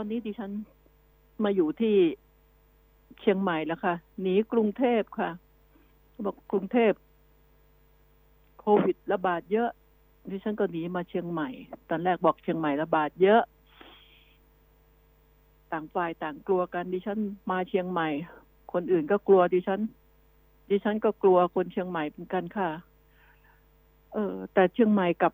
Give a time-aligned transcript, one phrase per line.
[0.00, 0.50] อนนี้ดิฉัน
[1.44, 1.96] มาอยู่ที่
[3.20, 5.30] เชียงใหม่แล้วค่ะ หนีกรุงเทพค่ะ
[6.26, 6.92] บอกกรุงเทพ
[8.60, 9.70] โควิดระบาดเยอะ
[10.30, 11.48] ดิฉันก็หนีมาเชียงใหม่
[11.88, 13.42] ตอนแรกบอกเชียงใหม่ระบาดเยอะ
[15.72, 17.18] ต่างฝ่ายต่างกลัวกันดิฉัน
[17.50, 18.08] มาเชียงใหม่
[18.72, 19.80] คนอื่นก็กลัวดิฉัน
[20.70, 22.70] ดิฉันก็กลัวคนเชียงใหม่เหมือนกันค่ะ
[24.14, 25.32] เออ แต่เชียงใหม่กับ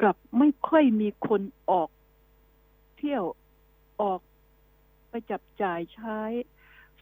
[0.00, 1.88] กลับไม่ค่อยมีคนออก
[2.98, 3.24] เที่ยว
[4.02, 4.20] ออก
[5.10, 6.18] ไปจับจ่ายใช้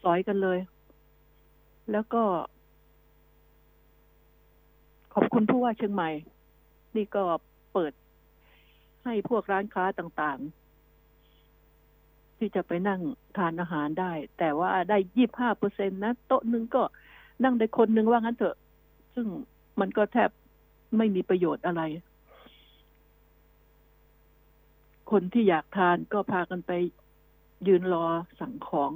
[0.02, 0.58] สอยกันเลย
[1.92, 2.22] แล้วก็
[5.12, 6.10] ขอบคุณผู้ว่าเชียงใหม่
[6.96, 7.22] นี่ก็
[7.72, 7.92] เปิด
[9.04, 13.00] ให้พวกร้านค้าต่างๆ ที่จะไปนั่ง
[13.36, 16.82] ทานอาหารได้ แต่ว่าได้ยี่บห้าเปอร์เซ็นตนะ โต๊ะหนึ่งก็
[17.44, 18.56] นั่งได้คนหนึ่งว่างั้นเถอะ
[19.14, 19.26] ซึ่ง
[19.80, 20.30] มันก็แทบ
[20.96, 21.82] ไม่มีประโยชน์อะไร
[25.10, 26.72] คนที่อยากทานก็พากันไป
[27.66, 28.06] ยืนรอ
[28.40, 28.92] สั่งของ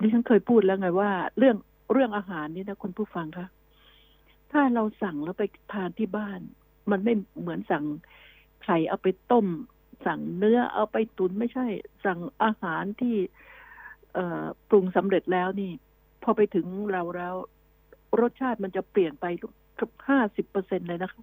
[0.00, 1.56] ดิฉันเคยพูดแล้วไงว่า เรื่อง
[1.92, 3.46] เรื่องอาหารนี่นะคุณผู้ฟังคะ
[4.52, 6.40] ถ้าเราสั่งแล้วไปทานที่บ้าน
[6.90, 7.84] มันไม่เหมือนสั่ง
[8.64, 9.46] ไข่เอาไปต้ม
[10.06, 11.66] สั่งเนื้อเอาไปตุนไม่ใช่
[12.04, 13.16] สั่งอาหารที่
[14.14, 15.72] เออปรุงสำเร็จแล้วนี่
[16.22, 17.34] พอไปถึงเราแล้ว
[18.20, 21.22] รสชาติมันจะเปลี่ยนไปเกือบห้าสิบเปอร์เซ็นเลยนะคะ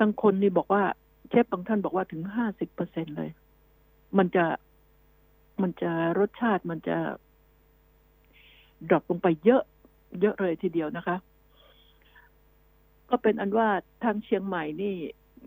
[0.00, 0.84] บางคนนี่บอกว่า
[1.28, 3.30] เชฟบางท่านบอกว่าถึงห้าสิบเปอร์เซ็นเลย
[4.18, 4.44] มันจะ
[5.62, 6.96] มันจะรสชาติมันจะ
[8.88, 9.62] ดรอปลงไปเยอะ
[10.20, 11.16] เยอะเลยทีเดียวนะคะ
[13.10, 13.68] ก็เป็นอันว่า
[14.04, 14.94] ทางเชียงใหม่นี่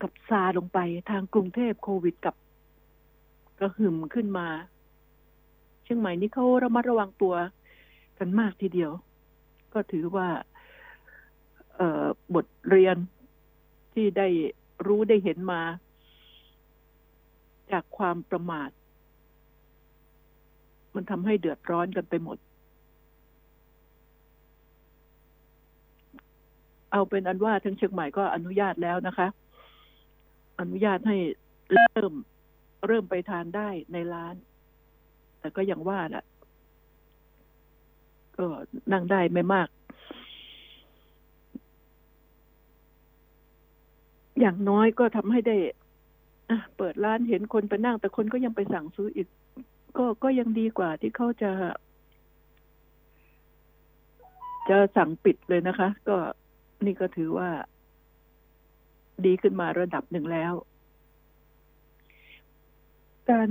[0.02, 0.80] กับซาลงไป
[1.12, 2.36] ทางกรุงเทพโควิดกับ
[3.60, 4.48] กระหึ่มขึ้นมา
[5.84, 7.34] เชียงใหม่นี่เขาระมัดระวังตัว
[8.20, 8.92] กันมากทีเดียว
[9.74, 10.28] ก็ถือว่า
[12.36, 12.98] บทเรียน
[13.94, 14.28] ที่ได้
[14.88, 15.62] รู้ได้เห็นมา
[17.72, 18.70] จากความประมาท
[20.96, 22.38] มันทำให้เดือดร้อนกันไปหมด
[26.92, 29.28] เอาเป็นอันว่าทั้งเชียงใหม่ก็อนุญาตแล้วนะคะ
[30.60, 31.18] อนุญาตให้
[31.74, 32.14] เริ่ม
[32.88, 34.36] เริ่มไปทานได้ในร้าน
[35.40, 36.26] แต่ก็ยังว่าแหละ
[38.38, 38.46] ก็
[38.92, 39.68] นั่งได้ไม่มาก
[44.42, 45.58] อย่างน้อยก็ทำให้ได้
[46.78, 49.28] เปิดร้านเห็นคนไปนั่ง แต่คนก็ยังไปสั่งซื้ออีก
[49.98, 51.52] ก็ก็ยังดีกว่าที่เขาจะ
[54.70, 56.18] จะสั่งปิดเลยนะคะ ก็
[56.86, 57.50] นี่ก็ถือว่า
[59.26, 60.54] ดีขึ้นมาระดับหนึ่งแล้ว
[63.30, 63.48] การ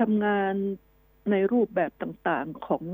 [0.00, 0.54] ทำงาน
[1.30, 2.84] ในรูปแบบต่างๆของ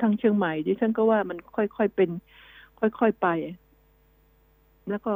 [0.00, 2.10] ทางเชียงใหม่ดิฉันก็ว่ามันค่อยๆเป็น
[2.80, 3.28] ค่อยๆไป
[4.90, 5.14] แล้วก็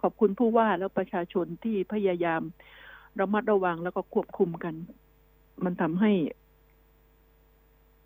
[0.00, 2.42] ขอบคุณผู้ว่าแล้วประชาชนที่พยายาม
[3.20, 4.74] ระมัดระวังแล้วก็ควบคุมกัน
[5.64, 6.12] มันทำให้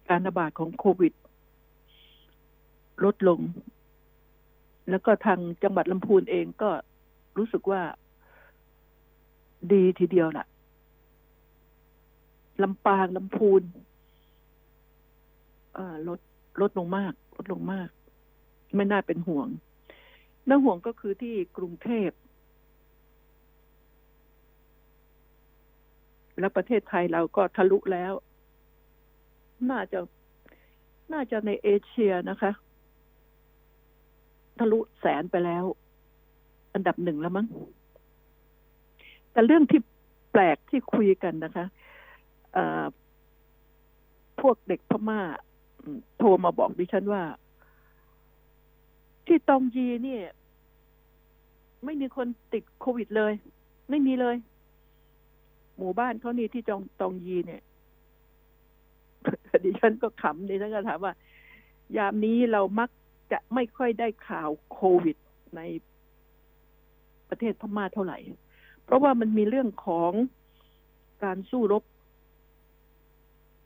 [0.09, 1.13] การระบาดของโควิด
[3.05, 3.41] ลดลง
[4.91, 6.71] แล้วก็ทางจังหวัดลำพูนเองก็
[7.39, 7.83] รู้สึกว่า
[9.73, 10.47] ดีทีเดียวล่ะ
[12.63, 13.63] ลำปางลำพูน
[16.09, 16.21] ลด
[16.61, 17.89] ลดลงมาก ลดลงมาก
[18.75, 19.49] ไม่น่าเป็นห่วง
[20.49, 22.11] น่าห่วงก็คือที่กรุงเทพ
[26.39, 28.13] และประเทศไทยเราก็ทะลุแล้ว
[29.71, 30.01] น่าจะ
[31.13, 32.53] น่าจะในเอเชียนะคะ
[34.59, 35.65] ทะลุแสนไปแล้ว
[36.75, 37.47] อันดับหนึ่งแล้วมั้ง
[39.33, 39.81] แต่เรื่องที่
[40.33, 41.67] แปลกที่คุยกันนะคะ
[44.41, 45.21] พวกเด็กพม่า
[46.19, 47.23] โทรมาบอกดิฉันว่า
[49.33, 50.19] ที่ตองยีนี่
[51.85, 53.33] ไม่มีคนติดโควิดเลย
[53.91, 54.37] ไม่มีเลย
[55.77, 57.63] หมู่บ้านเขานี่ที่จองตองยีเนี่ย
[59.65, 61.13] ดิฉันก็ขำดิฉันก็ถามว่า
[61.97, 62.91] ยามนี้เรามัก
[63.33, 65.17] จะไม่ค่อยได้ข่าวโควิด
[65.57, 65.61] ใน
[67.29, 68.19] ประเทศพม่าเท่าไหร่
[68.85, 70.13] เพราะว่ามันมีเรื่องของ
[71.25, 71.85] การสู้รบ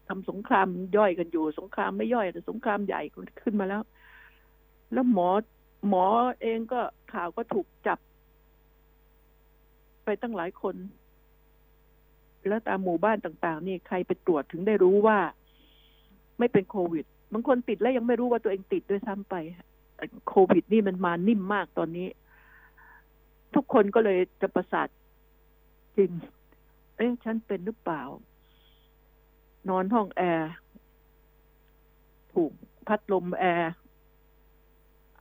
[0.09, 3.03] ทำสงครามย่อยกันอยู่ สงครามไม่ย่อยแต่สงครามใหญ่
[3.43, 3.83] ขึ้นมาแล้ว
[4.95, 5.29] แล้วหมอ
[5.89, 6.05] หมอ
[6.43, 6.81] เองก็
[7.13, 7.99] ข่าวก็ถูกจับ
[10.05, 10.77] ไปตั้งหลายคน
[12.49, 15.19] แล้วตามหมู่บ้านต่าง ๆ นี่ใครไปตรวจถึงได้รู้ว่า
[16.39, 19.35] ไม่เป็นโควิดบางคนติดแล้วยังไม่รู้ว่าตัวเองติดด้วยซ้ำไป
[20.29, 22.09] โควิดนี่มันมานิ่มมากตอนนี้
[23.55, 24.89] ทุกคนก็เลยจะประสาท
[25.97, 26.11] จริง
[26.97, 28.03] เอ๊ะฉันเป็นหรือเปล่า
[29.69, 30.53] นอนห้องแอร์
[32.33, 32.53] ถูก
[32.87, 33.73] พัดลมแอร์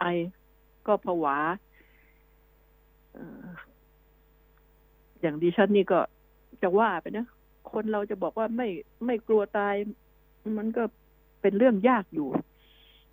[0.04, 0.10] ไอ
[0.88, 1.38] ก็ผวา
[5.22, 6.00] อย่างดิฉันนี่ก็
[6.62, 7.26] จะว่าไปนะ
[7.72, 8.68] คนเราจะบอกว่าไม่
[9.06, 9.76] ไม่กลัวตาย
[10.58, 10.84] มันก็
[11.42, 12.28] เป็นเรื่องยากอยู่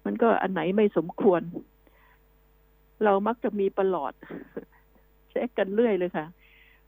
[0.05, 1.43] มันก็อันไหนไม่สมควร
[3.05, 4.13] เรามักจะมีประหลอด
[5.31, 6.27] เช็คกันเรื่อยเลยค่ะ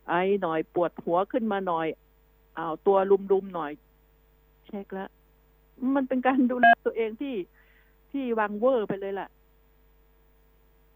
[0.09, 1.87] ไอ้หน่อยปวดหัวขึ้นมาหน่อย
[2.55, 3.73] เอาตัวลุมๆหน่อย
[4.67, 5.09] เช็คแล้ว
[5.95, 7.35] มันเป็นการดูแลตัวเองที่
[8.11, 9.29] ที่วางเวอร์ไปเลยล่ะ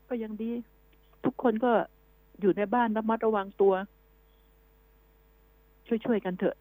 [0.09, 0.53] ก็ยังดี
[1.25, 1.73] ทุกคนก็
[2.41, 3.75] อยู่ในบ้านระมัดระวังตัว
[6.05, 6.57] ช่วยๆกันเถอะ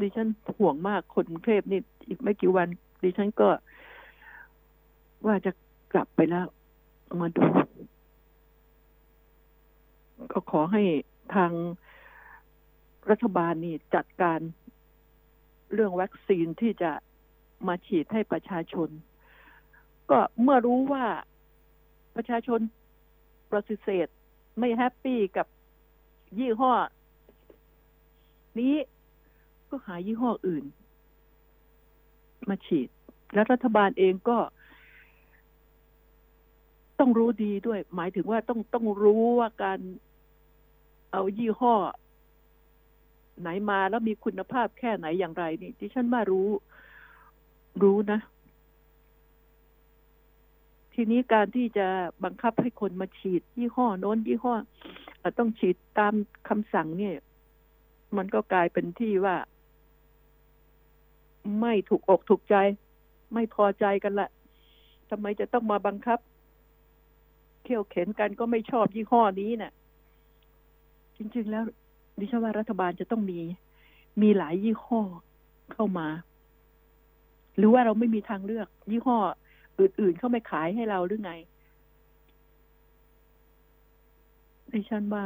[0.00, 2.68] ดิฉันห่วงมากคนกรุงเทพนี่อีกไม่กี่วัน
[3.02, 3.48] ดิฉันก็
[5.26, 5.52] ว่าจะ
[5.92, 6.46] กลับไปแล้ว
[7.20, 7.44] มาดู
[10.32, 10.82] ก็ขอให้
[11.34, 11.52] ทาง
[13.10, 14.40] รัฐบาลนี่จัดการ
[15.72, 16.92] เรื่องวัคซีนที่จะ
[17.66, 18.88] มาฉีดให้ประชาชน
[20.10, 21.04] ก็เมื่อรู้ว่า
[22.16, 22.60] ประชาชน
[23.52, 24.06] ปฏิเสธ
[24.58, 25.46] ไม่แฮปปี้กับ
[26.38, 26.72] ยี่ห้อ
[28.58, 28.74] นี้
[29.68, 30.64] ก็หายี่ห้ออื่น
[32.48, 32.88] มาฉีด
[33.34, 34.38] แล้วรัฐบาลเองก็
[36.98, 39.78] ต้องรู้ดีด้วย หมายถึงว่าต้องต้องรู้ว่าการ
[41.12, 41.74] เอายี่ห้อ
[43.40, 46.48] ไหนมาแล้วมีคุณภาพแค่ไหนอย่างไรนี่ที่ฉันว่ารู้
[47.82, 48.20] รู้นะ
[50.94, 51.86] ทีนี้การที่จะ
[52.24, 54.54] บังคับให้คนมาฉีดยี่ห้อโน้นยี่ห้อ
[55.38, 56.14] ต้องฉีดตาม
[56.48, 57.14] คำสั่งเนี่ย
[58.16, 59.36] มันก็กลายเป็นที่ว่า
[61.60, 62.54] ไม่ถูกอกถูกใจ
[63.34, 64.28] ไม่พอใจกันละ
[65.10, 66.18] ทำไมจะต้องมาบังคับ
[67.62, 69.72] เขี่ยวเข็นกันก็ไม่ชอบยี่ห้อนี้เนะ่ะ
[71.16, 71.64] จริง ๆ แล้ว
[72.18, 73.40] ดิฉันว่ารัฐบาลจะต้องมี
[74.22, 75.00] มีหลายยี่ห้อ
[75.72, 76.08] เข้ามา
[77.56, 79.18] หรือว่าเราไม่มีทางเลือก ยี่ห้อ
[79.80, 81.32] อื่นๆเข้าไม่ขายให้เราหรือไง
[84.72, 85.24] ดิฉันว่า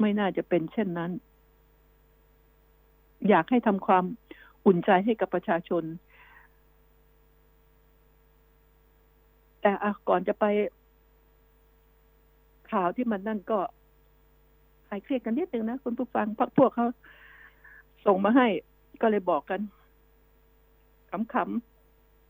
[0.00, 1.10] ไม่น่าจะเป็นเช่นนั้น
[3.28, 4.04] อยากให้ทำความ
[4.66, 5.84] อุ่นใจให้กับประชาชน
[9.60, 9.72] แต่
[10.08, 10.44] ก่อนจะไป
[12.72, 13.58] ข่าวที่มันนั่นก็
[14.88, 16.86] คลายเครียดกันนิดนึงนะคุณผู้ฟังพักพวกเขา
[18.06, 18.46] ส่งมาให้
[19.02, 19.60] ก็เลยบอกกัน
[21.10, 21.71] ขำๆ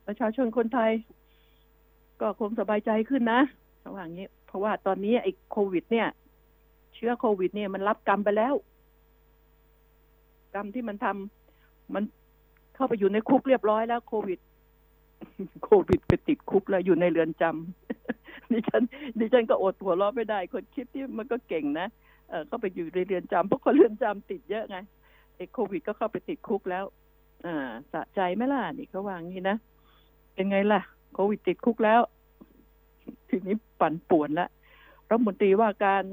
[0.07, 0.93] ประชาชนคนไทย
[2.21, 3.41] ก็คงสบายใจขึ้นนะ
[3.87, 6.09] ระหว่างนี้ เพราะว่าตอนนี้ไอ้โควิด เนี่ย
[6.95, 8.55] เชื้อโควิด เนี่ยมันรับกรรมไปแล้ว
[10.55, 12.03] กรรมที่มันทำมัน
[12.75, 14.39] เข้าไปอยู่ในคุกเรียบร้อยแล้ว โควิด
[15.65, 18.83] โควิดไปติดคุกแล้วอยู่ในเรือนจำดิฉัน
[19.19, 21.89] ดิฉันก็อดหัวเราะไม่ได้ คนคิดที่มันก็เก่งนะ
[22.29, 24.77] เออเข้าไปอยู่ในเรือนจำเพราะคนเรือนจำติดเยอะไง
[25.37, 26.85] ไอ้โควิด ก็เข้าไปติดคุกแล้ว
[27.47, 29.57] อ่า สะใจไหมล่ะนี่เขาวางงี้นะ
[30.35, 30.81] เป็นไงล่ะ
[31.13, 32.01] โควิดติดคุกแล้ว
[33.29, 34.49] ทีนี้ปั่นป่วนละ
[35.09, 36.05] รัฐมนตรีว่าการ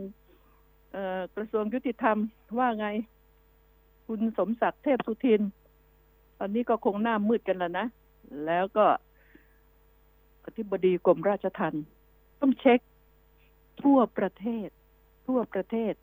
[1.35, 2.17] กระทรวงยุติธรรม
[2.59, 2.87] ว่าไง
[4.05, 5.41] คุณสมศักดิ์เทพสุทิน
[6.39, 7.87] ตอนนี้ก็คงหน้ามืดกันแล้วนะ
[8.45, 8.85] แล้วก็
[10.45, 11.83] อธิบดีกรมราชทัณฑ์
[12.41, 12.79] ต้องเช็ค
[13.83, 14.69] ทั่วประเทศ
[15.27, 15.93] ทั่วประเทศ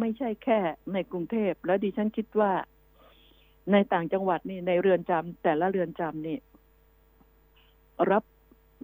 [0.00, 0.58] ไม่ใช่แค่
[0.92, 2.52] ในกรุงเทพแล้วดิฉันคิดว่า
[3.72, 6.38] ในต่างจังหวัดนี่ในเรือนจำแต่ละเรือนจำนี่
[8.10, 8.24] รับ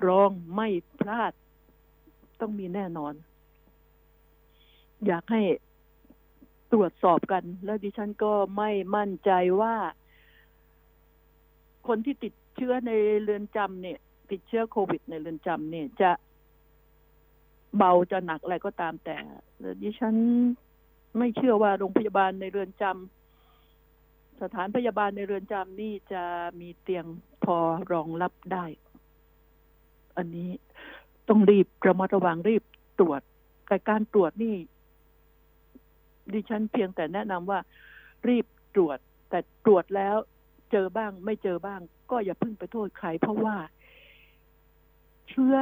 [0.06, 0.68] รองไม่
[1.00, 1.32] พลาด
[2.40, 3.14] ต้องมีแน่นอน
[5.06, 5.42] อยากให้
[6.72, 9.74] ตรวจสอบกัน แล้วดิฉันก็ไม่มั่นใจว่า
[11.88, 12.92] คนที่ติดเชื้อใน
[13.22, 13.98] เรือนจำเนี่ย
[14.30, 16.10] ติดเชื้อโควิดในเรือนจำเนี่ย จะ
[17.76, 19.16] เบาจะหนักอะไรก็ตามแต่
[19.82, 20.14] ดิฉัน
[21.18, 26.22] ไม่เชื่อว่าโรงพยาบาลในเรือนจำสถานพยาบาลในเรือนจำนี่จะ
[26.60, 27.06] มีเตียง
[27.44, 27.56] พอ
[27.92, 28.64] รองรับได้
[30.16, 30.50] อันนี้
[31.28, 32.62] ต้องรีบระมัดระวังรีบ
[32.98, 33.20] ตรวจ
[33.68, 34.56] แต่การตรวจนี่
[36.32, 37.58] ดิฉันเพียงแต่แนะนำว่า
[38.28, 38.98] รีบตรวจ
[39.30, 40.16] แต่ตรวจแล้ว
[40.72, 43.56] เจอบ้าง ไม่เจอบ้าง ก็อย่าพิ่งไปโทษใคร เพราะว่า
[45.28, 45.54] เชื้อ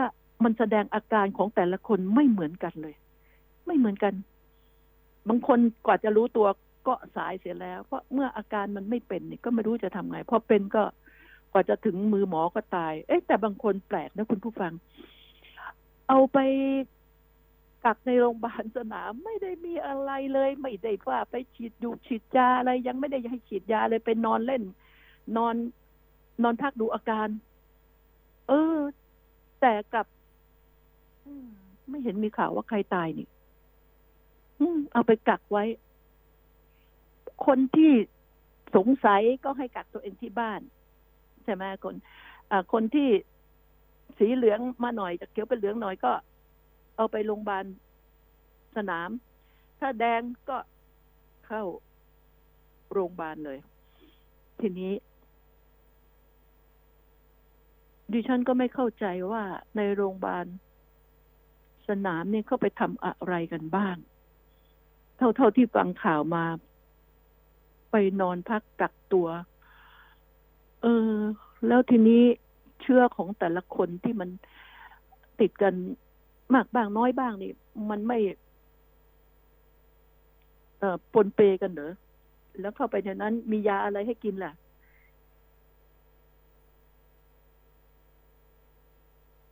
[0.45, 2.95] มันแสดงอาการของแต่ละคนไม่เหมือนกันเลย
[3.67, 4.15] ไม่เหมือนกัน
[5.29, 6.47] บางคนกว่าจะรู้ตัว
[6.87, 10.83] ก็สายเสียแล้ว เพราะเมื่ออาการมันไม่เป็นนี่ก็ไม่รู้จะทำไงพอเป็นก็
[11.53, 14.73] กว่าจะถึงมือหมอก็ตาย เอ๊ะแต่บางคนแปลกนะคุณผู้ฟัง
[16.09, 16.39] เอาไป
[17.85, 24.63] กักในโรงพยาบาลสนามไม่ได้มีอะไรเลย ไม่ได้ว่าไปฉีดยูฉีดยาอะไรยังไม่ได้ให้ฉีดยาเลยไปนอนเล่น
[25.37, 25.55] นอน
[26.43, 27.29] นอนพักดูอาการ
[28.49, 28.79] เออ
[29.61, 30.07] แต่กับ
[31.89, 33.29] ไม่เห็นมีข่าวว่าใครตายนี่
[34.93, 35.65] เอาไปกักไว้
[37.47, 37.93] คนที่
[38.77, 40.61] สงสัยก็ให้กักตัวเองที่บ้าน
[41.45, 41.95] ใช่ไหมคน
[42.73, 43.09] คนที่
[44.19, 46.13] สีเหลืองมาหน่อยจากเขียวเป็นเหลืองหน่อยก็
[46.97, 47.65] เอาไปโรงพยาบาล
[48.77, 49.09] สนาม
[49.81, 50.59] ถ้าแดงก็
[51.47, 51.63] เข้า
[52.93, 53.59] โรงพยาบาลเลย
[54.61, 54.93] ทีนี้
[58.13, 59.43] ดิฉันก็ไม่เข้าใจว่า
[59.77, 60.47] ในโรงพยาบาล
[61.89, 63.97] สนามเนี่ยเขาไปทำอะไรกันบ้าง
[65.17, 66.45] เท่าเท่าที่ฟังข่าวมา
[67.91, 69.29] ไปนอนพักกักตัว
[70.81, 70.89] เออ
[71.67, 72.15] แล้วทีนี้
[72.81, 74.31] เชื้อของแต่ละคนที่มัน
[75.41, 75.75] ติดกัน
[76.55, 77.51] มากบ้างน้อยบ้างนี่
[77.91, 78.19] มันไม่
[80.79, 81.93] เอ่อปนเปกันเหรอ
[82.61, 84.53] แล้วเข้าไปในนั้น มียาอะไรให้กินล่ะ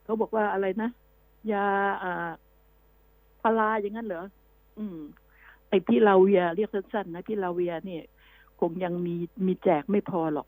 [0.03, 0.87] เขาบอกว่าอะไรนะ
[1.51, 1.59] ยา
[2.03, 2.09] อ่า
[3.41, 4.19] พาราอย่างนั้นเหรอ
[4.77, 4.95] อืม
[5.69, 8.01] ไอพี่ลาเวีย เรียกสั้นๆนะพี่ลาเวียเนี่ย
[8.57, 9.11] คงยังมี
[9.47, 10.47] มีแจกไม่พอหรอก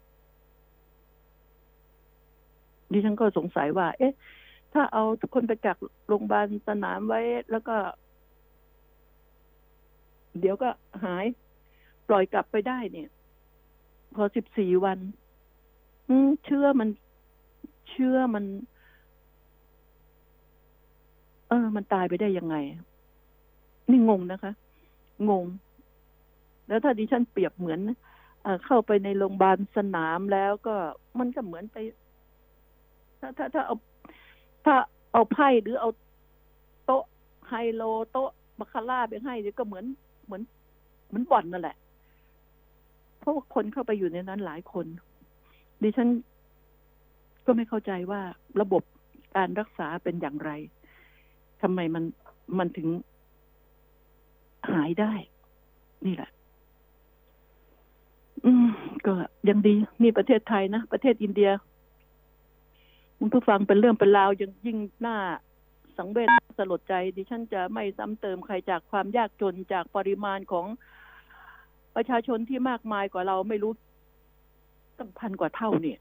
[2.92, 4.14] ดิฉันก็สงสัยว่า เอ๊ะ
[4.74, 7.22] ถ้าเอาทุกคนไปกักโรงพยาบาลสนามไว้
[7.52, 7.76] แล้วก็
[10.40, 10.70] เดี๋ยวก็
[11.04, 11.26] หาย
[12.08, 13.10] ปล่อยกลับไปได้เนี่ย
[14.16, 15.00] พอสิบสี่วัน
[16.46, 16.90] เชื่อมัน
[17.90, 18.46] เชื่อมัน
[21.50, 22.56] เออ มันตายไปได้ยังไง
[23.92, 24.54] นี่งงนะคะ
[25.30, 25.46] งง
[26.68, 27.80] แล้วถ้าดิฉันเปรียบเหมือน
[28.66, 30.76] เข้าไปในโรงพยาบาลสนามแล้วก็
[31.20, 31.78] มันก็เหมือนไป
[33.22, 33.76] ถ้าถ้าถ้าเอา
[34.66, 34.76] ถ้า
[35.14, 35.90] เอาไพ่หรือเอา
[36.86, 37.04] โต๊ะ
[37.50, 39.86] ไฮโลโต๊ะบาคาร่าไปให้เนี่ยก็เหมือน
[40.26, 40.42] เหมือน
[41.08, 41.78] เหมือนบ่อนนั่นแหละ
[43.20, 44.86] เพราะว่าคนเข้าไปอยู่ในนั้นหลายคน
[45.82, 46.10] ดิฉัน
[47.46, 48.22] ก็ไม่เข้าใจว่า
[48.62, 48.84] ระบบ
[49.36, 50.52] การรักษาเป็นอย่างไร
[51.62, 52.04] ทำไมมัน
[52.58, 52.88] มันถึง
[54.72, 55.14] หายได้
[56.06, 56.30] นี่แหละ
[58.46, 58.68] อืม
[59.06, 59.14] ก็
[59.50, 61.50] ยังดีนี่ประเทศไทยนะ ประเทศอินเดีย
[63.24, 65.18] คุณผู้ฟังเป็นเรื่องเป็นราวยังยิ่งหน้า
[65.98, 70.66] สังเวชสลดใจ ดิฉันจะไม่ซ้ำเติมใครจากความยากจนจากปริมาณของ
[71.96, 73.74] ประชาชนที่มากมายกว่าเราไม่รู้
[74.98, 76.00] ตั้งพันกว่าเท่าเนี่ย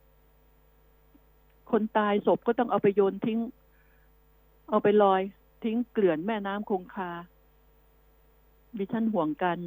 [1.71, 3.41] คนตายศพก็ต้องเอาไปโยนทิ้ง
[4.71, 5.23] เอาไปลอย
[5.65, 7.11] ทิ้งเกลื่อนแม่น้ำคงคา
[8.79, 9.59] ดิฉันห่วงการ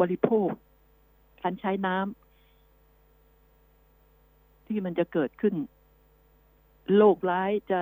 [0.00, 0.48] บริโภค
[1.42, 2.06] การใช้น้ำ
[4.66, 5.56] ที่มันจะเกิดขึ้น
[6.96, 7.80] โรคร้ายจะ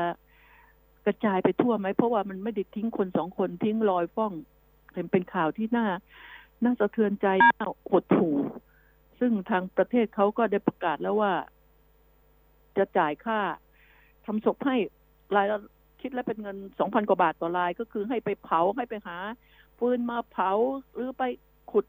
[1.06, 4.32] กระจายไปทั่วไหม เพราะว่ามันไม่ได้ทิ้งคนสองคนทิ้งลอยฟ้อง
[4.94, 5.86] เห็นเป็นข่าวที่น่า
[6.64, 8.36] น่าสะเทือนใจน่าหดหู่
[9.20, 11.32] ซึ่งทางประเทศเขาก็ได้ประกาศแล้วว่า
[12.76, 13.40] จะจ่ายค่า
[14.26, 14.76] ทำศพให้
[15.36, 15.58] รายละ
[16.00, 19.16] คิดแล้วเป็นเงินสองพันกว่าบาทต่อราย ก็คือให้ไปเผาให้ไปหา
[19.78, 20.50] ฟืนมาเผา
[20.94, 21.24] หรือไป
[21.70, 21.86] ขุด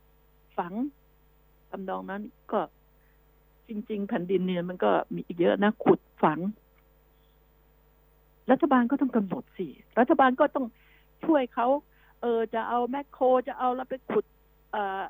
[0.58, 0.74] ฝัง
[1.70, 2.60] ทำนองนั้นก็
[3.67, 6.39] จริง ๆ แผ่นดินเนี่ยมันก็มีอีกเยอะนะ ขุดฝัง
[8.52, 9.68] รัฐบาลก็ต้องกำหนดสิ
[10.00, 10.66] รัฐบาลก็ต้อง
[11.26, 11.68] ช่วยเขา
[12.22, 14.26] เออจะเอาแมคโครจะเอาแล้วไปขุด
[14.72, 15.04] เอ่อ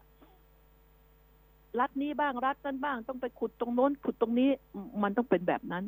[1.80, 4.50] รัฐนี้บ้างรัฐนั้นบ้าง ต้องไปขุดตรงโน้น ขุดตรงนี้
[5.04, 5.84] มันต้องเป็นแบบนั้น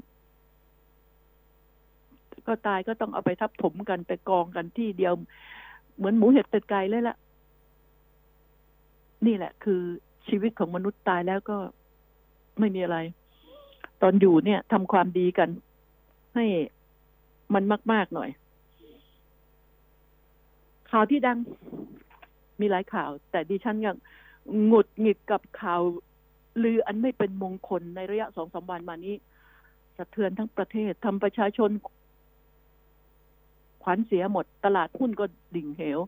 [2.48, 5.14] ก็ตายก็ต้องเอาไปทับถมกันไปกองกันที่เดียว
[5.96, 7.18] เหมือนหมูเห็ดเป็ดไก่เลยล่ะ
[9.26, 9.82] นี่แหละ คือ
[10.28, 11.58] ชีวิตของมนุษย์ตายแล้วก็
[12.60, 12.98] ไม่มีอะไร
[14.02, 15.50] ตอนอยู่เนี่ยทำความดีกัน
[16.36, 16.46] ให้
[17.54, 18.30] มันมาก ๆ หน่อย
[20.92, 21.38] ข่าวที่ดัง
[22.60, 23.96] มีหลายข่าว แต่ดิฉันยัง
[24.66, 25.82] หงุดหงิดกับข่าว
[26.64, 29.16] ลืออันไม่เป็นมงคลในระยะสองสามวันมานี้
[29.98, 31.70] สะเทือนทั้งประเทศทำประชาชน
[33.84, 35.26] ขวัญเสียหมด ตลาดหุ้นก็
[35.56, 36.00] ดิ่งเหว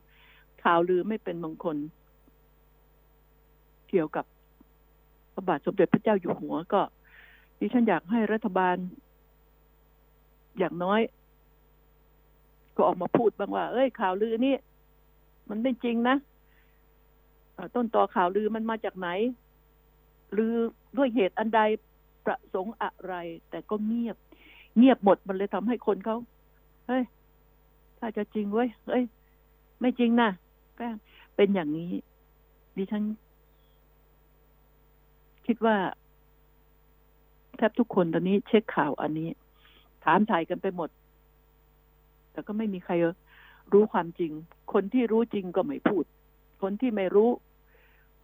[0.63, 1.77] ข่าวลือไม่เป็นมงคล
[3.89, 4.25] เกี่ยวกับ
[5.34, 6.82] พระบาทสมเด็จพระเจ้าอยู่หัวก็
[7.60, 8.75] ดิฉันอยากให้รัฐบาล
[10.58, 11.01] อย่างน้อย
[12.77, 14.55] ก็ออกมาพูดบ้างว่า เอ้ย ข่าวลือนี่
[15.50, 16.15] มันไม่จริงนะ
[17.75, 19.10] ต้นต่อข่าวลือมันมาจากไหน
[20.34, 20.53] หรือ
[20.98, 21.62] ด้วยเหตุอันใด
[22.25, 23.13] ประสงค์อะไร
[23.50, 24.17] แต่ก็เงียบ
[24.77, 26.17] เงียบหมดมันเลยทำให้คนเขา
[26.88, 27.03] เฮ้ย
[28.00, 29.03] ถ้าจะจริงเว้ยเอ้ย
[29.81, 30.29] ไม่จริงนะ
[30.75, 30.96] แป้ง
[31.36, 31.91] เป็นอย่างนี้
[32.77, 33.03] ดิฉัน
[35.46, 35.75] คิดว่า
[37.57, 39.29] แทบทุกคนตอนนี้เช็คข่าวอันนี้
[40.03, 40.89] ถามถ่ายกันไปหมด
[42.38, 42.94] แต่ก็ไม่มีใคร
[43.74, 44.32] รู้ความจริง
[44.74, 46.03] คนที่รู้จริงก็ไม่พูด
[46.62, 47.29] คนที่ไม่รู้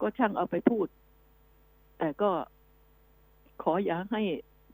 [0.02, 0.88] ก็ช่างเอาไปพูด
[1.98, 2.32] แต่ก็
[3.62, 4.22] ขออย่าให้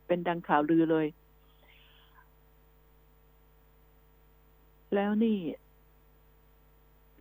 [0.07, 1.07] เป็นดังข่าวลือเลย
[4.95, 5.37] แล้วนี่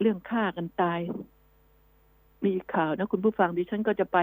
[0.00, 1.00] เรื่องฆ่ากันตาย
[2.44, 4.18] มีข่าวนะคุณผู้ฟังดิฉันก็จะไป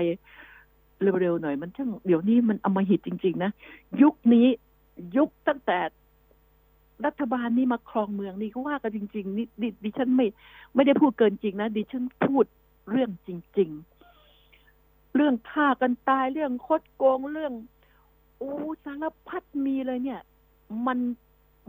[1.01, 3.51] เร็วๆหน่อยมันช่างเดี๋ยวนี้มันอมหิตจริง ๆ นะ
[4.01, 4.47] ยุคนี้
[5.17, 5.79] ยุคตั้งแต่
[7.05, 10.27] รัฐบาลนี่มาครองเมืองนี่เขาว่ากันจริง ๆนี่ดิดิฉันไม่
[10.75, 12.45] ไม่ได้พูดเกินจริงนะดิฉันพูด
[12.91, 13.69] เรื่องจริง
[14.41, 17.53] ๆ เรื่องฆ่ากันตายเรื่องคดโกงเรื่อง
[18.37, 20.21] โอ้สารพัดมีเลยเนี่ย
[20.87, 20.99] มัน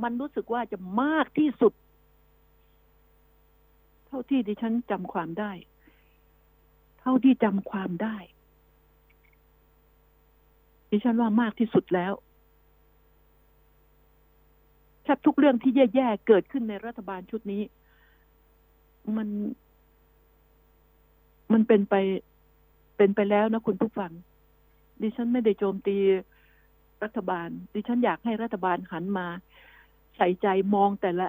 [0.02, 1.72] มันรู้สึกว่าจะมากที่สุด
[4.06, 5.52] เท่าที่ดิฉันจำความได้
[7.00, 8.16] เท่าที่จำความได้
[10.90, 12.12] ดิฉันว่ามากที่สุดแล้ว
[15.06, 17.62] แทบทุกเรื่องที่แย่ๆเกิดขึ้นในรัฐบาลชุดนี้
[19.16, 19.28] มัน
[21.52, 21.94] มันเป็นไป
[22.96, 24.12] เป็นไปแล้วนะคุณผู้ฟัง
[25.02, 25.96] ดิฉันไม่ได้โจมตี
[27.04, 29.26] รัฐบาล ดิฉันอยากให้รัฐบาลหันมา
[30.16, 31.26] ใส่ใจมองแต่ละ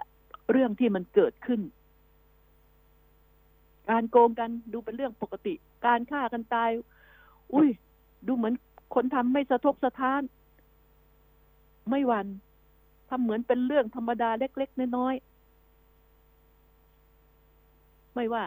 [0.52, 1.62] เรื่องที่มันเกิดขึ้น
[3.90, 5.54] การโกงกันดูเป็นเรื่องปกติ
[5.86, 6.70] การฆ่ากันตาย
[7.54, 7.70] อุ้ย
[8.28, 8.54] ดูเหมือน
[8.96, 10.22] คนทำไม่สะทกสะท้าน
[11.90, 12.28] ไม่หวัน
[13.10, 15.24] ทำเหมือนเป็นเรื่องธรรมดาเล็ก ๆ น้อยๆ
[18.14, 18.46] ไม่ว่า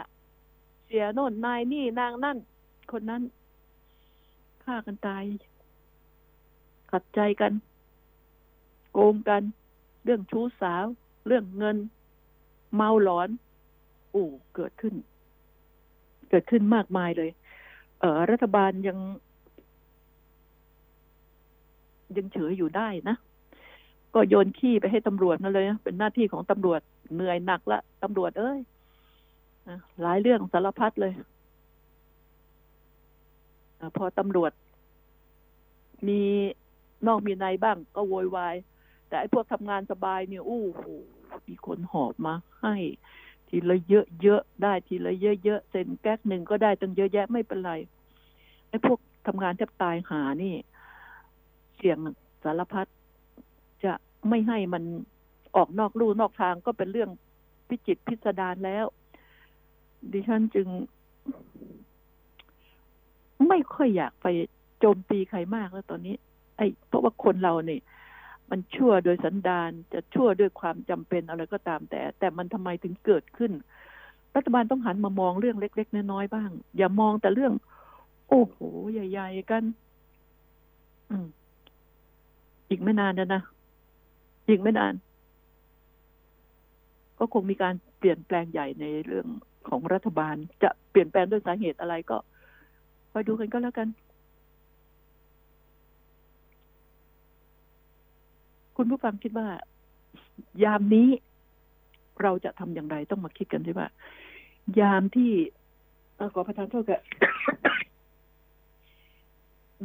[0.85, 2.37] เสียโน่นนายนี่นางนั่น
[2.93, 3.23] คนนั้น
[4.65, 5.25] ฆ่ากันตาย
[6.91, 7.53] ขัดใจกัน
[8.93, 9.43] โกงกัน
[10.05, 10.85] เรื่องชู้สาว
[11.27, 11.77] เรื่องเงิน
[12.75, 13.29] เมาหลอน
[14.11, 14.25] โอ้
[14.55, 14.95] เกิดขึ้น
[16.31, 17.31] เกิดขึ้นมากมายเลย
[18.01, 18.99] เออรัฐบาลยัง
[22.17, 23.17] ยังเฉยอยู่ได้นะ
[24.15, 26.81] ก็โยนขี้ไปให้ตำรวจนั่นเลย เป็นหน้าที่ของตำรวจ
[27.15, 28.59] เหนื่อยหนักละตำรวจเอ้ย
[30.03, 31.13] หลายเรื่องสารพัดเลย
[33.81, 34.53] อพอตำรวจ
[36.09, 36.21] มี
[37.07, 38.57] นอกมีในบ้าง ก็โวยวาย
[39.09, 40.95] แต่ไอ้พวกทำงานสบายเนี่ยอู้หู
[41.49, 42.77] มีคนหอบมาให้
[43.49, 47.73] ทีละเยอะเยอะได้ทีละเยอะเยอะเซ็นแก๊กหนึ่งก็ได้ตั้งเยอะแยะไม่เป็นไร
[48.69, 50.55] ไอ้พวกทำงานแทบตายหานี่
[51.77, 51.99] เสี่ยง
[52.45, 52.87] สารพัด
[53.85, 53.93] จะ
[54.29, 54.83] ไม่ให้มัน
[55.57, 57.11] ออกนอกลู่นอกทางก็เป็นเรื่อง
[57.69, 58.87] พิจิตพิสดารแล้ว
[60.13, 60.69] ดิฉันจึง
[63.49, 64.27] ไม่ค่อยอยากไป
[64.79, 66.15] โจมตีใครมากแล้วตอนนี้
[66.57, 67.81] ไอ้เพราะว่าคนเราเนี่ย
[68.51, 73.53] มันชั่วโดยสันดานจะชั่วด้วยความจำเป็นอะไรก็ตามแต่ แต่มันทำไมถึงเกิดขึ้น
[74.37, 77.53] รัฐบาลต้องหันมามองเรื่องเล็ก ๆ น้อยๆบ้าง อย่ามองแต่เรื่อง
[78.29, 78.57] โอ้โห
[78.93, 79.63] ใหญ่ ๆ กัน
[81.11, 81.27] อืม
[82.69, 83.43] อีกไม่นานแล้วนะ
[84.51, 84.95] อีกไม่นาน
[87.19, 89.27] ก็คงมีการเปลี่ยนแปลงใหญ่ในเรื่อง
[89.69, 92.19] ของรัฐบาล จะเปลี่ยนแปลงด้วยสาเหตุอะไรก็
[93.13, 93.89] ไปดูกันก็แล้วกัน
[98.77, 99.49] คุณผู้ฟังคิดว่า
[100.65, 101.09] ยามนี้
[102.23, 103.89] เราจะทำอย่างไรต้องมาคิดกันด้วยว่า
[104.81, 105.31] ยามที่
[106.35, 107.01] ขอประทานโทษกับ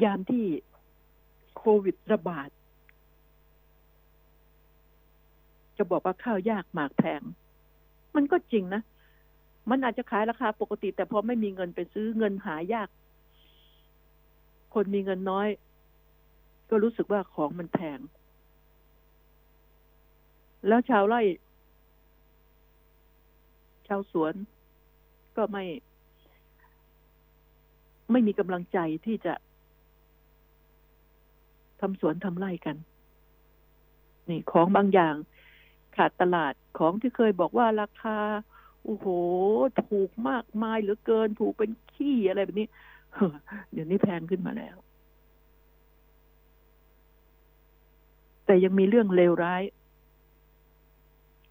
[0.04, 0.46] ยามที่
[1.58, 2.50] โควิดระบาด
[5.78, 7.22] จะบอกว่าข้าวยากหมากแพง
[8.16, 8.82] มันก็จริงนะ
[9.70, 12.90] มันอาจจะขายราคาปกติ แต่พอไม่มีเงินไปซื้อเงินหายาก
[14.74, 15.48] คนมีเงินน้อย
[16.70, 18.00] ก็รู้สึกว่าของมันแพง
[20.68, 21.22] แล้วชาวไร่
[23.88, 24.34] ชาวสวน
[25.38, 25.66] ก็ไม่
[28.12, 29.34] ไม่มีกำลังใจที่จะ
[31.80, 32.76] ทำสวนทำไร่กัน
[34.30, 35.16] นี่ของบางอย่าง
[35.98, 38.18] ขาดตลาดของที่เคยบอกว่าราคา
[38.84, 39.08] โอ้โห
[39.86, 42.68] ถูกมากมายเหลือเกิน ถูกเป็นขี้อะไรแบบนี้
[43.72, 44.76] เดี๋ยวนี้แพงขึ้นมาแล้ว
[48.46, 49.64] แต่ยังมีเรื่องเลวร้าย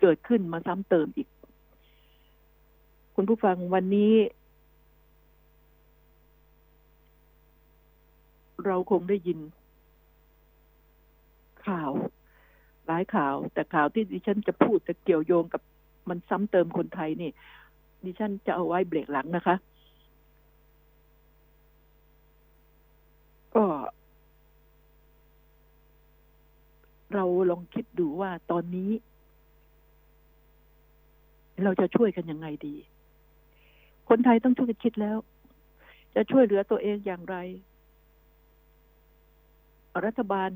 [0.00, 1.28] เกิดขึ้นมาซ้ำเติมอีก
[3.14, 4.14] คุณผู้ฟังวันนี้
[8.64, 9.38] เราคงได้ยิน
[11.66, 11.90] ข่าว
[12.86, 15.62] หลายข่าว แต่ข่าวที่ดิฉันจะพูดจะเกี่ยวโยงกับ
[16.08, 17.30] มันซ้ำเติมคนไทยนี่
[18.04, 19.56] ดิฉันจะเอาไว้เบรกหลังนะคะ
[23.54, 23.64] ก็
[27.14, 28.90] เราลองคิดดูว่าตอนนี้
[31.62, 32.74] เราจะช่วยกันยังไงดี
[34.08, 35.16] คนไทยต้องช่วยกันคิดแล้ว
[36.14, 37.36] จะช่วยเหลือตัวเองอย่างไร
[40.04, 40.50] รัฐบาล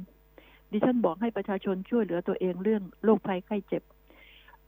[0.72, 3.82] ดิฉันบอกให้ประชาชนช่วยเหลือตัวเองเรื่องโรคภัยไข้เจ็บ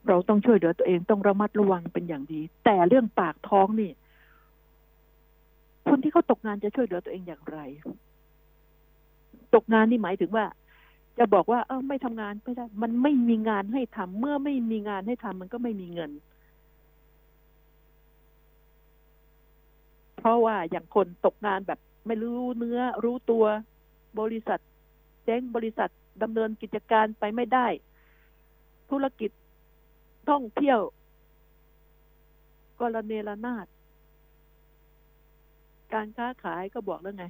[0.08, 3.90] เราต้องช่วยเหลือตัวเองต้องระมัดระวังเป็นอย่างดี แต่เรื่องปากท้องนี่
[5.88, 7.58] คนที่เขาตกงานจะช่วยเหลือตัวเองอย่างไร
[9.54, 10.44] ตกงานนี่หมายถึงว่า
[11.18, 16.10] จะบอกว่า เออไม่ทำงานไม่ได้ มันไม่มีงานให้ทำเมื่อไม่มีงานให้ทำมันก็ไม่มีเงิน
[20.18, 23.44] เพราะว่าอย่างคนตกงานแบบ ไม่รู้เนื้อรู้ตัว
[24.20, 24.60] บริษัท
[25.30, 25.90] จ๊งบริษัท
[26.22, 27.66] ดำเนินกิจการไปไม่ได้
[28.90, 29.30] ธุรกิจ
[30.30, 30.80] ท่องเที่ยว
[32.80, 33.66] กรณีระนาด
[35.94, 37.24] การค้าขายก็บอกแล้วไง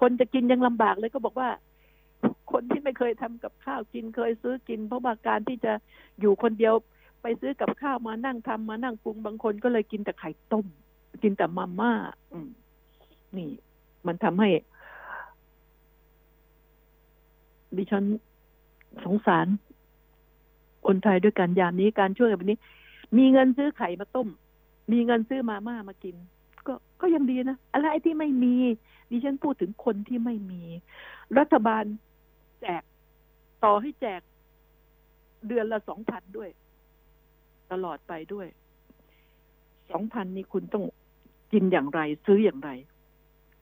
[0.00, 1.50] คนจะกินยังลำบากเลยก็บอกว่า
[2.52, 5.72] คนที่ไม่เคยทำกับข้าวกินเคยซื้อกิน เพราะว่าการที่จะ
[6.20, 6.74] อยู่คนเดียว
[7.22, 10.66] ไปซื้อกับข้าวมานั่งทำมานั่งปรุงบางคนก็เลยกินแต่ไข่ต้ม
[11.22, 11.92] กินแต่มาม่า
[12.32, 12.50] อืม
[13.36, 13.50] นี่
[14.06, 14.48] มันทำให้
[17.78, 18.04] ดิฉัน
[19.04, 19.46] สงสาร
[20.86, 22.58] คนไทยด้วยกันยามนี้การช่วยแบบนี้
[23.18, 24.28] มีเงินซื้อไข่มาต้ม
[24.92, 26.16] มีเงินซื้อมาม่ามากิน
[26.66, 28.54] ก็ก็ยังดีนะอะไรที่ไม่มี
[29.10, 30.62] ดิฉันพูดถึงคนที่ไม่มี
[31.38, 31.84] รัฐบาล
[32.60, 32.82] แจก
[33.64, 34.20] ต่อให้แจก
[35.46, 36.50] เดือนละสองพันด้วย
[37.72, 38.46] ตลอดไปด้วย
[39.90, 40.84] สองพันนี่คุณต้อง
[41.52, 42.70] กินอย่างไร ซื้ออย่างไร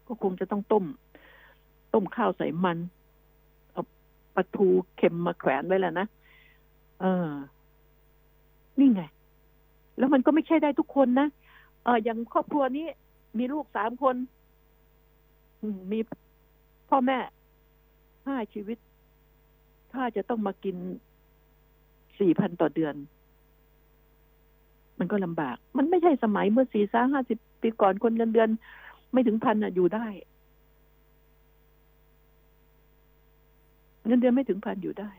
[0.07, 0.85] ก็คงจะต้องต้ม
[1.94, 2.79] ต้มข้าวใส่มัน
[4.35, 6.07] ปลาทูเค็มมาแขวนไว้แล้วนะ
[7.01, 7.29] เออ
[8.79, 9.03] นี่ไง
[9.99, 11.29] แล้วมันก็ไม่ใช่ได้ทุกคนนะ
[11.85, 12.87] เอออย่างครอบครัวนี้
[13.38, 14.16] มีลูกสามคน
[15.92, 15.99] มี
[16.88, 17.18] พ่อแม่
[18.27, 18.79] ห้าชีวิต
[19.92, 20.77] ถ้าจะต้องมากิน
[22.18, 22.94] สี่พันต่อเดือน
[24.99, 28.49] มันก็ลำบาก มันไม่ใช่สมัยเมื่อสี่สาห้าสิบปีก่อนคนเงินเดือน
[29.12, 30.07] ไม่ถึงพันอะอยู่ได้
[34.06, 35.10] เงินเดือนไม่ถึงพันอยู่ได้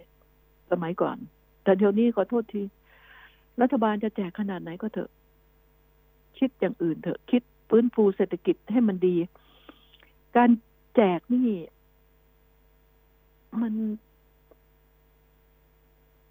[0.72, 1.18] สมัยก่อน
[1.64, 2.62] แต่เดี๋ยวนี้ขอโทษที
[3.62, 5.10] รัฐบาลจะแจกขนาดไหนก็เถอะ
[6.38, 9.16] คิดอย่างอื่นเถอะ คิดฟื้นฟูเศรษฐกิจให้มันดี
[10.38, 10.50] การ
[10.96, 11.50] แจกนี่
[13.62, 13.74] มัน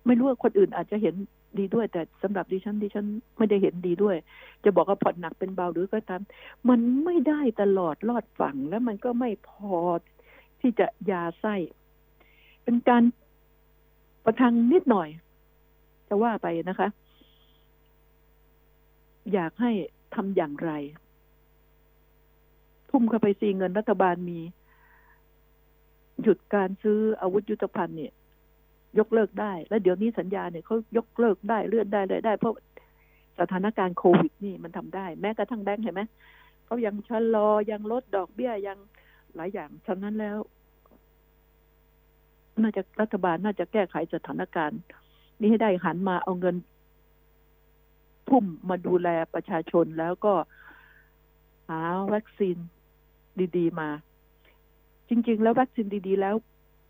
[0.07, 1.15] ไม่รู้ว่าคนอื่นอาจจะเห็น
[1.59, 3.07] ดีด้วย แต่สำหรับดิฉันดิฉัน
[3.39, 4.17] ไม่ได้เห็นดีด้วย
[4.65, 6.23] จะบอกว่าผ่อนหนักเป็นเบาหรือก็ตาม
[6.69, 9.77] มันไม่ได้ตลอดรอดฝั่งแล้วมันก็ไม่พอ
[10.61, 11.55] ที่จะยาไส้
[12.65, 13.03] เป็นการ
[14.25, 15.09] ประทังนิดหน่อย
[16.09, 16.89] จะว่าไปนะคะ
[19.33, 19.71] อยากให้
[20.15, 20.71] ทำอย่างไร
[22.91, 24.41] ทุ่มเข้าไปซีเงินรัฐบาลมี
[26.23, 28.13] หยุดการซื้ออาวุธยุทโธภัณฑ์เนี่ย
[28.99, 32.55] ยกเลิกได้ แล้วเดี๋ยวนี้สัญญาเนี่ยเขายกเลิกได้เลื่อนได้เลยได้ เพราะ
[33.41, 36.03] สถานการณ์โควิดนี่มันทำได้ แม้กระทั่งแบงค์เห็นไหม
[36.65, 38.79] เขายังชะลอยังลดดอกเบี้ยยัง
[39.35, 40.39] หลายอย่างฉะนั้นแล้ว
[42.63, 44.81] น่าจะรัฐบาลน่าจะแก้ไขสถานการณ์
[45.41, 46.57] นี้ให้ได้หันมาเอาเงิน
[48.29, 50.35] ทุ่มมาดูแลประชาชนแล้วก็
[51.69, 51.81] หา
[52.13, 52.57] วัคซีน
[53.57, 53.89] ดีๆมา
[55.09, 56.35] จริง ๆ แล้ววัคซีนดี ๆ แล้ว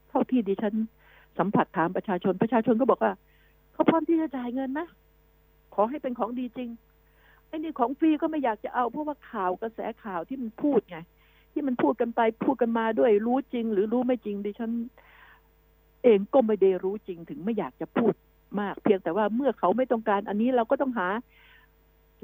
[0.08, 0.74] เท่าที่ดิฉัน
[1.38, 3.12] สัมผัสถามประชาชนประชาชนก็บอกว่า
[3.72, 4.86] เขาพร้อมที่จะจ่ายเงินนะ
[5.74, 6.68] ขอให้เป็นของดีจริง
[7.48, 10.98] ไอ้นี่ของฟรีก็ไม่อยากจะเอาเพราะว่าข่าวกระแสข่าวที่มันพูดไง
[11.52, 14.70] ที่มันพูดกันไปพูดกันมาด้วยรู้จริง หรือรู้ไม่จริงดิฉัน
[16.04, 18.14] เองก็ไม่ได้รู้จริงถึงไม่อยากจะพูด
[18.60, 21.08] มาก เพียงแต่ว่าเมื่อเขาไม่ต้องการ อันนี้เราก็ต้องหา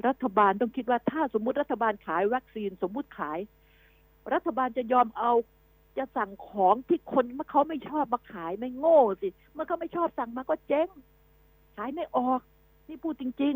[0.07, 3.39] รัฐบาลต้องคิดว่าถ้าสมมุติรัฐบาลขายวัคซีนสมมุติขาย
[4.35, 5.33] รัฐบาลจะยอมเอา
[5.99, 10.89] จะสั่งของที่คนเมื่อเขาไม่ชอบมาขายไม่โง่สิเมื่อเขาไม่ชอบสั่งมาก็เจ๊ง
[11.77, 12.41] ขายไม่ออก
[12.89, 13.55] นี่พูดจริง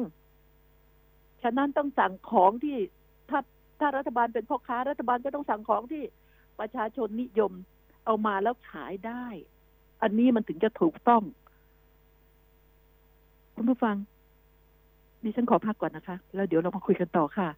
[0.71, 2.77] ๆ ฉะนั้นต้องสั่งของที่
[3.31, 3.41] ถ้า
[3.81, 6.03] ถ้ารัฐบาลเป็นพ่อค้า รัฐบาลก็ต้องสั่งของที่
[6.61, 7.53] ประชาชนนิยม
[8.05, 9.27] เอามาแล้วขายได้
[10.03, 11.23] อันนี้มันถึงจะถูกต้อง
[13.55, 13.97] คุณผู้ฟัง
[15.23, 17.49] ดิฉันขอพักก่อนนะคะ แล้วเดี๋ยวเรามาคุยกันต่อค่ะ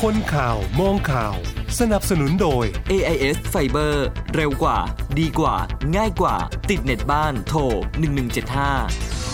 [0.00, 1.34] คนข่าวมองข่าว
[1.80, 3.94] สนับสนุนโดย AIS Fiber
[4.34, 4.78] เร็วกว่า
[5.18, 5.56] ดีกว่า
[5.96, 6.36] ง่ายกว่า
[6.70, 9.33] ติดเน็ตบ้านโทร1175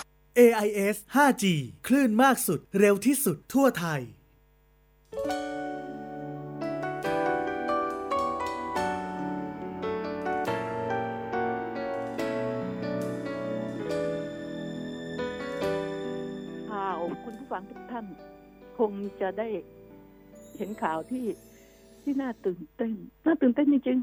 [0.39, 1.43] AIS 5G
[1.87, 4.01] คลื่นมากสุด เร็วที่สุดทั่วไทย
[16.69, 18.05] ข่าวคุณผู้ฟังทุกท่าน
[18.79, 18.91] คง
[19.21, 19.47] จะได้
[20.57, 21.25] เห็นข่าวที่
[22.01, 22.93] ที่น่าตื่นเต้น
[23.25, 23.99] น่าตื่นเต้นจริง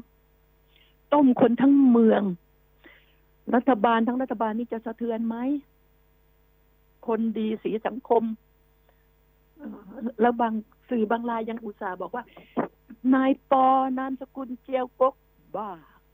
[0.55, 2.21] ๆ ต้มคนทั้งเมือง
[3.55, 5.37] รัฐบาลทั้งรัฐบาลนี่จะสะเทือนไหม
[7.07, 8.23] คนดีสีสังคม
[10.21, 10.53] แล้วบาง
[10.89, 12.23] สื่อบางรายยังอุตส่าห์บอกว่า
[13.13, 13.65] นายปอ
[13.97, 15.15] นามสกุลเจียวกก
[15.55, 15.69] บ้า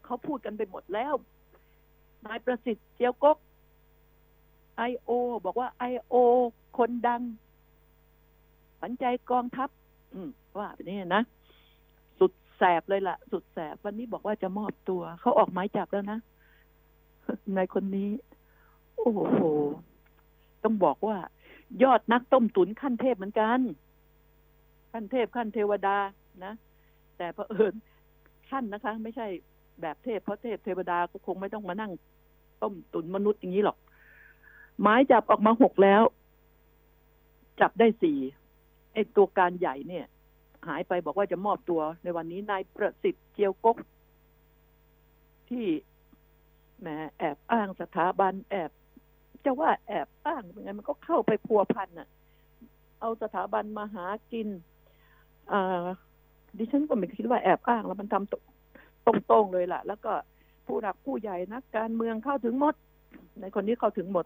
[0.06, 1.14] เขาพูดกันไปหมดแล้ว
[2.26, 3.38] นายประสิทธิ์เจียวกก
[4.78, 5.10] ไอโอ
[5.46, 6.16] บอกว่าไอโอ
[6.78, 7.22] คนดัง
[8.80, 9.70] ฝันใจกองทัพ
[10.14, 11.24] อืมว่าแบบนี้นะ
[12.20, 16.20] สุดแสบเลยล่ะ สุดแสบ วันนี้บอกว่าจะมอบตัว เขาออกหมายจับแล้วนะ
[17.56, 18.10] นายคนนี้
[18.98, 19.44] โอ้โห
[20.66, 21.18] ต้องบอกว่า
[21.84, 23.60] ยอดนักต้มตุ๋นขั้นเทพเหมือนกัน
[24.92, 25.98] ขั้นเทพขั้นเทวดา
[26.46, 26.54] นะ
[27.18, 27.74] แต่เผอิญ
[28.50, 29.28] ขั้นนะคะ ไม่ใช่
[29.82, 31.92] แบบเทพเพราะเทพเทวดาก็คงไม่ต้องมานั่ง
[32.62, 33.78] ต้มตุ๋นมนุษย์อย่างนี้หรอก
[34.82, 36.04] หมายจับออกมาหกแล้ว
[37.60, 38.18] จับได้สี่
[38.94, 40.06] ไอ้ตัวการใหญ่เนี่ย
[40.68, 43.78] หายไปบอกว่าจะมอบตัวในวันนี้นายประสิทธิ์เจียวกก
[45.50, 45.66] ที่
[46.80, 48.72] แหมแอบอ้างสถาบันแอบ
[49.46, 52.08] จะว่าแอบอ้างยังไงมันก็เข้าไปพัวพันน่ะ
[53.02, 54.48] เอาสถาบันมาหากิน
[55.52, 55.86] อ่า
[56.58, 60.14] ดิฉันก็ไม่คิดว่าแอบอ้างแล้วมันทำตรงๆเลยล่ะ แล้วก็
[60.66, 62.76] ผู้หลักผู้ใหญ่นักการเมืองเข้าถึงหมด
[63.42, 64.26] ในคนนี้เข้าถึงหมด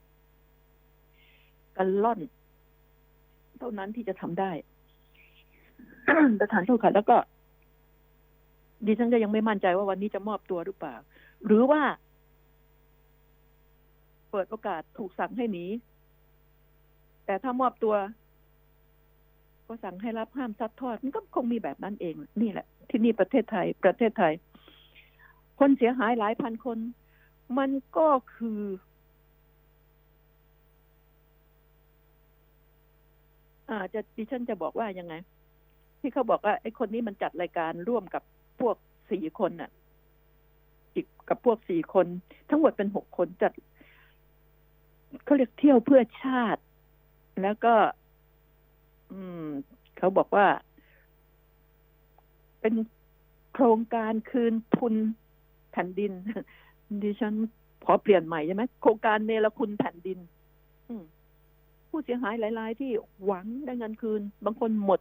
[1.77, 2.19] กันล่อน
[3.59, 4.51] เท่านั้นที่จะทำได้
[6.39, 7.17] ประธานโทษค่ะ แล้วก็
[8.85, 10.95] ดิฉันก็ยังไม่มั่นใจว่าวันนี้จะมอบตัวหรือเปล่า
[11.45, 11.81] หรือว่า
[14.31, 15.65] เปิดโอกาสถูกสั่งให้หนี
[17.25, 17.95] แต่ถ้ามอบตัว
[19.67, 24.33] ก็สั่งให้รับห้ามซัดทอด มันก็คงมีแบบนั้นเอง นี่แหละ ที่นี่ประเทศไทย ประเทศไทย
[25.59, 26.77] คนเสียหายหลายพันคน
[27.57, 28.61] มันก็คือ
[33.69, 35.13] อ่าจะดิฉันจะบอกว่ายังไง
[35.99, 38.23] ที่เขาบอกว่าไอ้คนนี้มันจัดรายการร่วมกับ
[38.59, 38.75] พวก
[39.11, 39.69] สี่คนน่ะ
[40.93, 42.07] อีกกับพวกสี่คน
[42.49, 43.53] ทั้งหมดเป็นหกคนจัด
[45.23, 46.61] เขาเรียกเที่ยวเพื่อชาติ
[47.41, 47.73] แล้วก็
[49.11, 49.47] อืม
[49.97, 50.47] เขาบอกว่า
[52.61, 52.75] เป็น
[53.53, 54.93] โครงการคืนทุน
[55.71, 56.11] แผ่นดิน
[57.03, 57.33] ดิฉัน
[57.85, 60.19] ขอเปลี่ยนใหม่ใช่ไหมโครงการเนรคุณแผ่นดิน
[60.89, 60.93] อื
[61.89, 62.91] ผู้เสียหายหลาย ๆ ที่
[63.25, 64.99] หวังได้เงินคืน บางคนหมด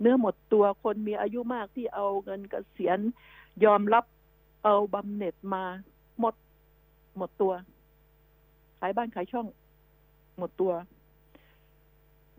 [0.00, 2.98] เนื้อหมดตัวคนมีอายุมากที่เอาเงินเกษียณ
[3.64, 4.04] ยอมรับ
[4.64, 5.64] เอาบำเหน็จมา
[6.20, 6.34] หมด
[7.16, 7.52] หมดตัว
[8.80, 9.46] ขายบ้านขายช่อง
[10.38, 10.72] หมดตัว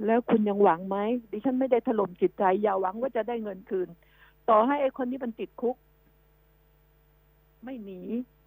[0.06, 0.98] แล้วคุณยังหวังไหม
[1.32, 3.90] ดิฉันไม่ได้ถล่มจิตใจ อย่าหวังว่าจะได้เงินคืน
[4.50, 5.76] ต่อให้ไอ้คนนี้มันติดคุก
[7.64, 8.00] ไม่หนี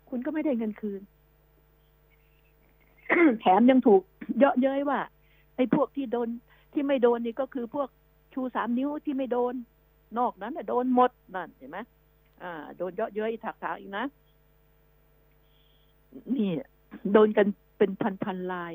[0.09, 1.01] คุณก็ไม่ได้เงินคืน
[3.41, 4.03] แถมยังถูก
[4.39, 5.01] เยาะเย้ยว่า
[5.57, 6.29] ไอ้พวกที่โดน
[6.73, 7.89] ที่ไม่โดนนี่ก็คือพวก
[8.35, 9.55] ชูสามนิ้วที่ไม่โดน
[10.19, 11.79] นอกนั้นโดนหมดนั่นเห็นไหม
[12.43, 14.05] อ่า โดนเยาะเย้ยถักถางอีกนะ
[16.35, 16.51] นี่
[17.13, 17.47] โดนกัน
[17.79, 18.73] เป็นพันพันลาย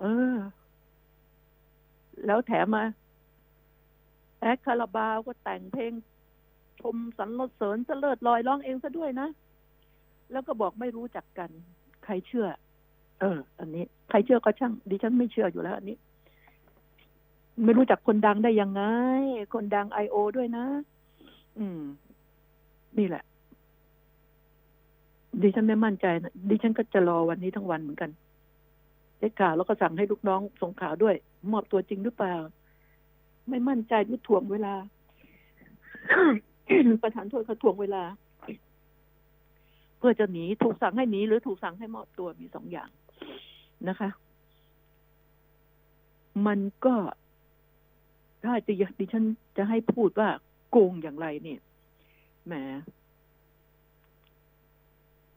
[0.00, 0.36] เออ
[2.26, 2.84] แล้วแถมมา
[4.40, 5.92] แอคคาราบาวก็แต่งเพลง
[6.80, 9.28] ชมสรรเสริญเสลิดลอยร้องเองซะด้วยนะ
[10.32, 11.50] แล้วก็บอกไม่รู้จักกัน
[12.04, 12.46] ใครเชื่อ
[13.20, 15.96] เออ อันนี้ ใครเชื่อก็ช่าง ดิฉันไม่เชื่ออยู่แล้ว อันนี้
[17.64, 18.82] ไม่รู้จักคนดังได้ยังไง
[19.54, 20.64] คนดังไอโอด้วยนะ
[21.58, 21.80] อืม
[22.98, 23.24] นี่แหละ
[25.42, 28.10] ดิฉันไม่มั่นใจนะดิฉันก็จะรอวันนี้ทั้งวันเหมือนกัน
[29.18, 31.14] ได้ข่าวแล้วก็สั่งให้ลูกน้องส่งข่าวด้วย
[31.52, 32.34] มอบตัวจริงหรือเปล่า
[33.48, 34.74] ไม่มั่นใจหรือถ่วงเวลา
[37.02, 38.02] ประธานโทษเขาถ่วงเวลา
[39.98, 42.90] เพื่อจะหนีถูกสั่งให้หนีหรือถูกสั่งให้มอบตัวมีสองอย่าง
[43.88, 44.10] นะคะ
[46.46, 46.94] มันก็
[48.44, 49.24] ถ้าจะดิฉัน
[49.56, 50.28] จะให้พูดว่า
[50.70, 51.60] โกงอย่างไรเนี่ย
[52.46, 52.54] แหม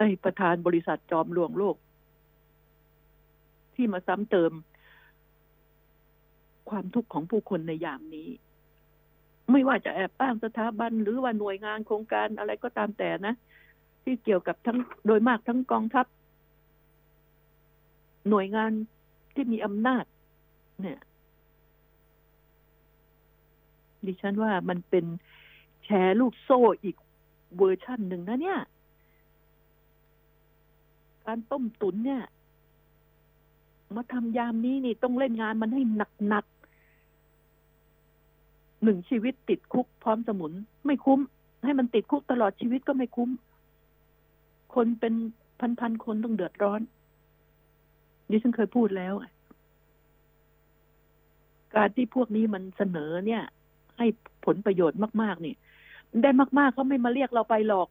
[0.04, 1.76] อ้ประธานบริษัทจอมลวงโลก
[3.76, 4.52] ที่มาซ้ำเติม
[6.70, 8.30] ความทุกข์ของผู้คนในยามนี้
[9.52, 13.36] ไม่ว่าจะแอบอ้างสถาบัน หรือว่าหน่วยงานโครงการอะไรก็ตามแต่นะ
[14.04, 16.06] ที่เกี่ยวกับทั้งโดยมากทั้งกองทัพ
[18.30, 18.72] หน่วยงาน
[19.34, 20.06] ที่มีอำนาจ
[20.82, 21.00] เนี่ย
[24.06, 25.06] ดิฉันว่ามันเป็น
[25.86, 26.98] แชร์ลูกโซ่อีก
[27.58, 28.60] เวอร์ชั่นหนึ่งนะเนี่ย
[31.28, 32.22] การต้มตุ๋นเนี่ย
[33.96, 35.82] มาทำยามนี้นี่ต้องเล่นงานมันให้
[36.28, 40.52] หนักๆหนึ่งชีวิตติดคุกพร้อมสมุน
[40.86, 41.20] ไม่คุ้ม
[41.66, 43.30] ให้มันติดคุกตลอดชีวิตก็ไม่คุ้ม
[44.76, 45.14] คนเป็น
[45.80, 46.82] พันๆคนต้องเดือดร้อน
[48.30, 49.14] ดิฉันเคยพูดแล้ว
[51.76, 53.44] การที่พวกนี้มันเสนอเนี่ย
[53.98, 54.06] ให้
[54.46, 55.56] ผลประโยชน์มากๆนี่
[56.24, 57.88] ได้มากๆเขาไม่มาเรียกเราไปหรอก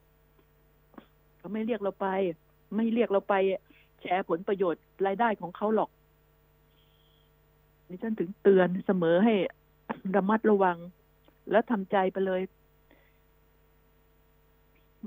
[1.38, 2.07] เขาไม่เรียกเราไป
[2.77, 3.35] ไม่เรียกเราไป
[4.01, 5.91] แชร์ผลประโยชน์รายได้ของเขาหรอก
[7.89, 9.35] นี่ฉันถึงเตือนเสมอให้
[10.17, 10.77] ระมัดระวัง
[11.51, 12.41] แล้วทำใจไปเลย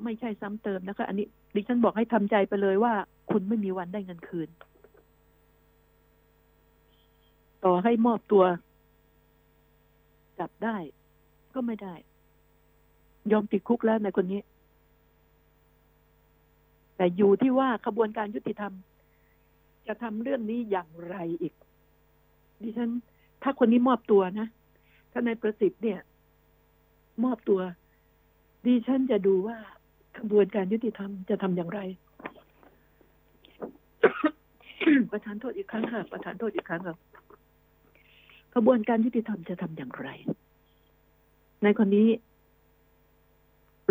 [0.04, 2.93] ไม่ใช่ซ้ำเติมนะคะ อันนี้ ดิฉันบอกให้ทำใจไปเลยว่า
[3.32, 4.49] คุณไม่มีวันได้เงินคืน
[7.63, 8.43] ต่อให้มอบตัว
[10.39, 10.78] จับได้
[11.54, 11.95] ก็ไม่ได้
[13.32, 14.39] ยอมติดคุกแล้วในคนนี้
[16.97, 18.73] แต่อยู่ที่ว่าขบวนการยุติธรรม
[19.88, 21.53] จะทำเรื่องนี้อย่างไรอีก
[22.62, 22.89] ดิฉัน
[23.43, 24.47] ถ้าคนนี้มอบตัวนะ
[25.12, 25.99] ถ้านายประสิทธิ์เนี่ย
[27.23, 27.60] มอบตัว
[28.65, 29.58] ดิฉันจะดูว่า
[30.19, 31.79] ขบวนการยุติธรรมจะทำอย่างไร
[35.12, 36.95] ประธานโทษอีกครั้งค่ะ ประธานโทษอีกครั้งค่ะ
[38.55, 40.08] ขบวนการยุติธรรมจะทำอย่างไร
[41.63, 42.08] ในคนนี้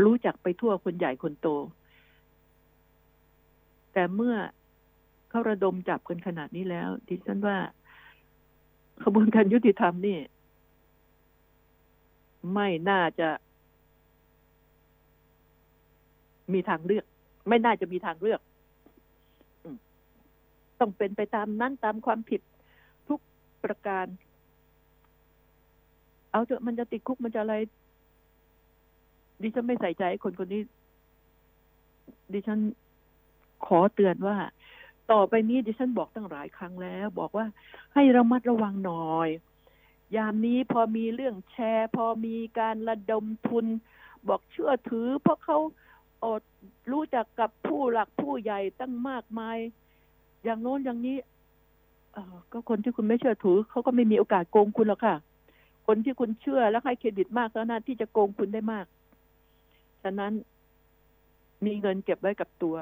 [0.05, 1.49] รู้จักไปทั่วคนใหญ่คนโต
[3.95, 4.37] แต่เมื่อ
[5.31, 7.59] เขาระดมจับกันขนาดนี้แล้วดิฉันว่า
[9.05, 10.19] ขบวนการยุติธรรมนี่
[12.55, 13.29] ไม่น่าจะ
[16.53, 17.05] มีทางเลือก
[17.49, 18.41] ไม่น่าจะมีทางเลือก
[20.81, 22.41] ต้องเป็นไปตามนั้นตามความผิด
[23.09, 23.21] ทุก
[23.65, 24.07] ประการ
[26.33, 27.55] เอาเถอะมันจะติดคุกมันจะอะไร
[29.43, 30.63] ดิฉันไม่ใส่ใจคนคนนี้
[32.33, 32.59] ดิฉัน
[33.67, 34.37] ขอเตือนว่า
[35.13, 37.47] ต่อไปนี้ดิฉันบอกตั้งหลายครั้งแล้ว บอกว่า
[37.95, 39.29] ให้ระมัดระวังหน่อย
[40.17, 43.67] ยามนี้พอมีเรื่องแชร์ พอมีการระดมทุน
[44.29, 45.59] บอกเชื่อถือ เพราะเขา
[46.25, 46.43] อด
[46.93, 49.59] รู้จักกับผู้หลักผู้ใหญ่ตั้งมากมาย
[50.45, 51.17] อย่างโน้นอย่างนี้
[52.13, 55.17] เออก็คนที่คุณไม่เชื่อถือเขาก็ไม่มีโอกาสโกงคุณหรอกค่ะ
[55.87, 58.87] คนที่คุณเชื่อและให้เครดิตมากแล้วนะที่จะโกงคุณได้มาก
[60.03, 60.33] ฉะนั้น
[61.65, 62.77] มีเงินเก็บไว้กับตัว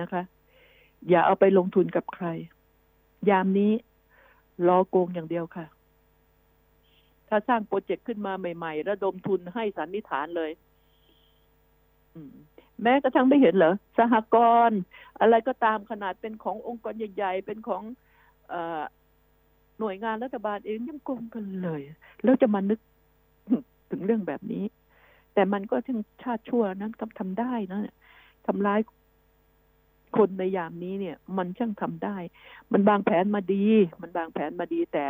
[0.00, 0.22] นะคะ
[1.08, 2.26] อย่าเอาไปลงทุนกับใคร
[3.30, 3.72] ยามนี้
[4.68, 5.66] รอโกงอย่างเดียวค่ะ
[7.28, 10.50] ถ้าสร้างโปรเจกต์ขึ้นมาใหม่ ๆ ระดมทุนให้สันนิษฐานเลย
[12.82, 14.36] แม้กระทั่งไม่เห็นเหรอ สหก
[14.68, 14.80] รณ์
[15.20, 17.82] อะไรก็ตามขนาดเป็นขององค์กรใหญ่ ๆ เป็นของ
[18.52, 18.54] อ
[19.78, 21.80] หน่วยงานรัฐบาลเองยังโกงกันเลย
[22.22, 22.80] แล้วจะมานึก
[23.90, 24.64] ถึงเรื่องแบบนี้
[25.34, 27.80] แต่มันก็ถึงชาติชั่วนั้นทำทำได้นะ
[28.46, 28.80] ทำร้าย
[30.16, 32.16] คนในยามนี้เนี่ย มันช่างทำได้
[32.72, 33.66] มันบางแผนมาดี
[34.00, 35.06] มันบางแผนมาดีแต่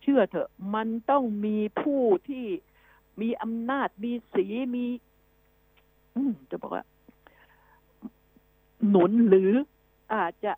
[0.00, 2.46] เชื่อเถอะ มันต้องมีผู้ที่
[3.20, 4.84] มีอำนาจมีสีมี
[6.14, 6.84] อืจะบอกว่า
[8.88, 9.50] หนุนหรือ
[10.14, 10.52] อาจจะ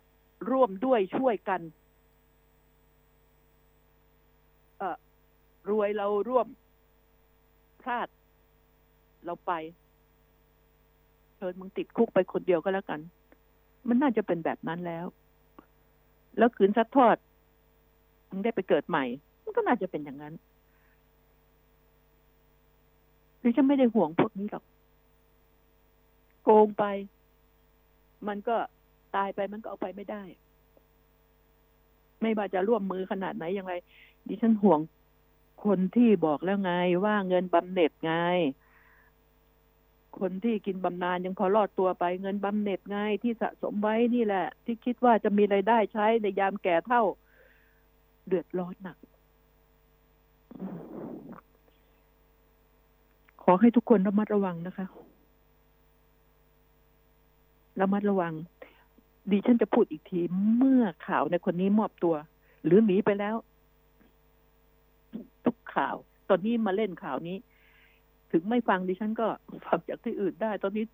[0.49, 1.61] ร่วมด้วยช่วยกัน
[4.77, 4.97] เออ
[5.69, 6.47] รวยเราร่วม
[7.81, 8.07] พลาด
[9.25, 9.51] เราไป
[11.37, 12.99] เชิญมึงติดคุกไปคนเดียวก็แล้วกัน
[13.87, 15.05] มันน่าจะเป็นแบบนั้นแล้ว
[16.37, 17.17] แล้วขืนซัดทอด
[18.29, 19.05] มึงได้ไปเกิดใหม่
[19.43, 20.33] มันก็น่าจะเป็นอย่างนั้น
[23.41, 24.63] ดิฉันไม่ได้ห่วงพวกนี้หรอก
[26.43, 26.83] โกงไป
[28.27, 28.55] มันก็
[29.15, 30.23] ตายไปมันก็เอาไปไม่ได้
[32.21, 33.73] ไม่ว่าจะร่วมมือขนาดไหนอย่างไร
[34.27, 34.79] ดิฉันห่วง
[35.65, 36.73] คนที่บอกแล้วไง
[37.05, 38.13] ว่าเงินบำเหน็จไง
[40.19, 47.03] คนที่กินบำนาญยังพอรอดตัวไปเงินบำเหน็จไงที่สะสมไว้นี่แหละ ที่คิดว่าจะมีไรายได้ใช้ในยามแก่เท่า
[48.27, 48.97] เดือดร้อนหนัก
[53.43, 54.87] ขอให้ทุกคนระมัดระวังนะคะ
[57.79, 58.33] ระมัดระวัง
[59.31, 60.21] ดิฉันจะพูดอีกที
[60.57, 62.15] เมื่อข่าวในคนนี้มอบตัว
[62.65, 63.35] หรือหนีไปแล้ว
[65.45, 65.95] ทุกข่าว
[66.29, 67.37] ตอนนี้มาเล่นข่าวนี้
[68.33, 69.27] ถึงไม่ฟังดิฉันก็
[69.65, 70.85] ฟังจากที่อื่นได้ ตอนนี้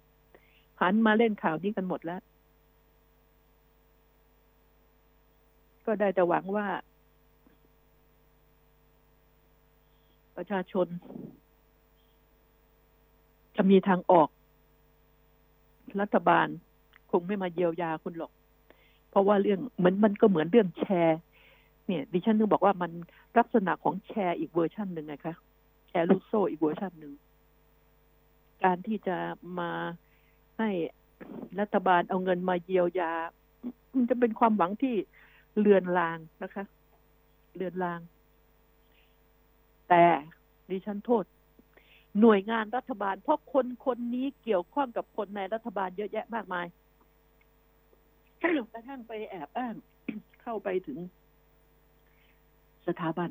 [0.82, 2.22] หันมาเล่นข่าวนี้กันหมดแล้ว
[5.86, 6.68] ก็ได้แต่หวังว่า
[10.38, 10.88] ประชาชน
[13.56, 14.30] จะมีทางออก
[16.02, 16.48] รัฐบาล
[17.12, 18.32] คงไม่มาเยียวยาคุณหรอก
[19.10, 21.20] เพราะว่าเรื่องเหมือนมันก็เหมือนเรื่องแชร์
[21.88, 22.92] เนี่ย ดิฉันนึกบอกว่ามัน
[23.38, 25.36] ลักษณะของแชร์อีกเวอร์ชันหนึ่งไงคะ
[25.90, 27.14] แชร์ลูกโซ่อีกเวอร์ชันหนึ่ง
[28.64, 29.18] การที่จะ
[29.60, 29.72] มา
[30.60, 30.70] ให้
[31.60, 33.14] รัฐบาลเอาเงินมาเยียวยา
[33.96, 34.96] มันจะเป็นความหวังที่
[35.60, 36.66] เลือนลางนะคะ
[37.56, 38.00] เลือนลาง
[39.90, 40.06] แต่
[40.70, 41.26] ดิฉันโทษ
[42.20, 46.66] หน่วยงานรัฐบาล เพราะคนคนนี้เกี่ยวข้องกับคนในรัฐบาลเยอะแยะมากมาย
[48.42, 49.76] กระทั่งไปแอบอ้าง
[50.42, 51.00] เข้าไปถึง
[52.88, 53.30] สถาบัน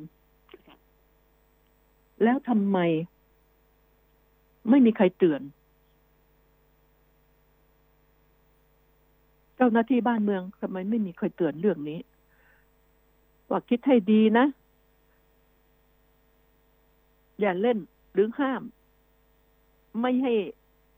[2.22, 2.78] แล้วทำไม
[4.70, 5.42] ไม่มีใครเตือน
[9.56, 11.98] เจ้าหน้าที่บ้านเมืองทำไมไม่มีใครเตือนเรื่องนี้
[13.50, 14.46] ว่าคิดให้ดีนะ
[17.40, 17.78] อย่าเล่น
[18.12, 18.62] หรือห้าม
[20.00, 20.32] ไม่ให้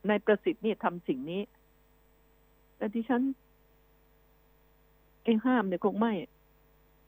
[0.09, 1.43] นายประสิทธิ์นี่ทำสิ่งนี้
[2.77, 3.23] แต่ดิฉัน
[5.25, 6.12] เองห้ามเนี่ยคงไม่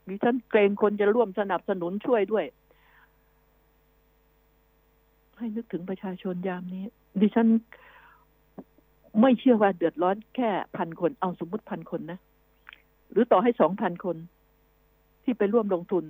[0.09, 2.45] ดิฉันเกรงคนจะร่วมสนับสนุนช่วยด้วย
[5.37, 6.83] ให้นึกถึงประชาชนยามนี้
[7.21, 7.47] ดิฉัน
[9.21, 12.19] ไม่เชื่อว่าเดือดร้อนแค่พันคน เอาสมมติพันคนนะ
[13.11, 14.17] หรือต่อให้สองพันคน
[15.23, 16.03] ที่ไปร่วมลงทุน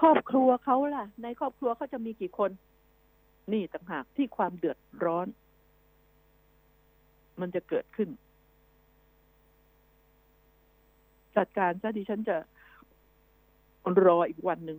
[0.00, 2.50] ครอบครัวเขาล่ะ ในครอบครัวเขาจะมีกี่คน
[3.52, 5.26] นี่ต่างหากที่ความเดือดร้อน
[7.40, 8.08] มันจะเกิดขึ้น
[11.36, 12.36] จัดการซะดิฉันจะ
[14.04, 14.78] รออีกวันหนึ่ง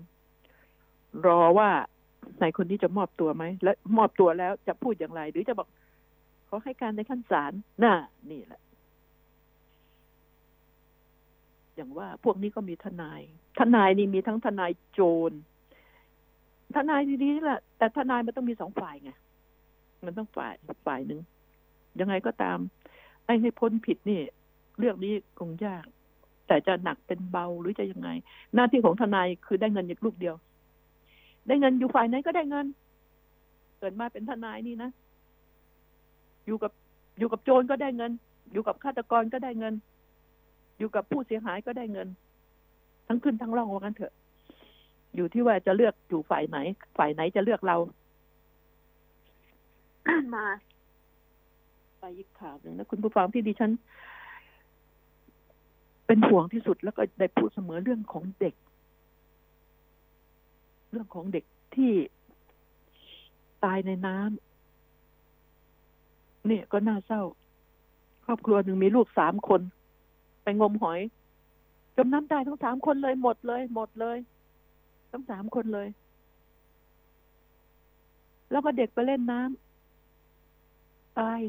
[1.26, 1.70] รอว่า
[2.42, 5.68] นายคนนี้จะมอบตัวไหมและมอบตัวแล้วจะพูดอย่างไร หรือจะบอก
[6.50, 7.52] ขอให้การในขั้นศาล
[7.84, 7.94] น่า
[8.32, 8.62] นี่แหละ
[11.76, 13.22] อย่างว่าพวกนี้ก็มีทนาย
[13.60, 15.00] ทนายนี่มีทั้งทนายโจ
[15.30, 15.32] ร
[16.76, 19.12] ทนายดีๆแหละแต่ทนายมันต้องมีสองฝ่ายไง
[20.06, 20.54] มันต้องฝ่าย
[20.86, 21.22] ฝ่ายหนึ่ง
[22.00, 22.58] ยังไงก็ตาม
[23.26, 24.22] ไอ้ให้พ้นผิดนี่
[24.80, 25.86] เรื่องนี้คงยาก
[26.48, 28.10] แต่จะหนักเป็นเบาหรือจะยังไง
[28.56, 30.36] หน้าที่ของทนายคือได้เงินอย่างลูกเดียว
[31.48, 32.66] ได้เงินอยู่ฝ่ายไหนก็ได้เงิน
[33.80, 34.90] เกิดมาเป็นทนายนี่นะ
[36.46, 36.72] อยู่กับ
[37.20, 38.12] อยู่กับโจรก็ได้เงิน
[38.52, 39.74] อยู่กับฆาตกรก็ได้เงิน
[40.78, 42.08] อยู่กับผู้เสียหายก็ได้เงิน
[43.08, 44.14] ทั้งขึ้นทั้งล่องว่ากันเถอะ
[45.16, 46.58] อยู่ที่ว่าจะเลือกอยู่ฝ่ายไหน
[46.98, 47.78] ฝ่ายไหนจะเลือกเรา
[50.36, 50.46] มา
[52.00, 53.72] ไปอีกข่าวหนึ่งนะคุณผู้ฟังที่ดิฉัน
[56.08, 61.94] เป็นห่วงที่สุดแล้วก็ได้พูดเสมอเรื่องของเด็กเรื่องของเด็กที่
[63.64, 67.22] ตายในน้ำเนี่ยก็น่าเศร้า
[68.26, 69.62] ครอบครัวหนึ่งมีลูกสามคน
[70.44, 71.00] ไปงมหอย
[71.96, 74.18] จมน้ำตายทั้งสามคนเลยหมดเลย หมดเลย
[75.12, 75.88] ทั้งสามคนเลย
[78.52, 81.40] แล้วก็เด็กไปเล่นน้ำตาย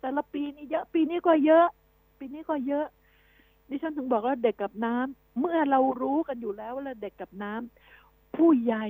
[0.00, 1.66] แต่ละปีนี้เยอะ ปีนี้ก็เยอะ
[2.18, 2.86] ปีนี้ก็เยอะ
[3.68, 7.97] ดิฉันถึงบอกว่าเด็กกับน้ำเมื่อเรารู้กันอยู่แล้วว่าเด็กกับน้ำ
[8.36, 8.86] ผู้ใหญ่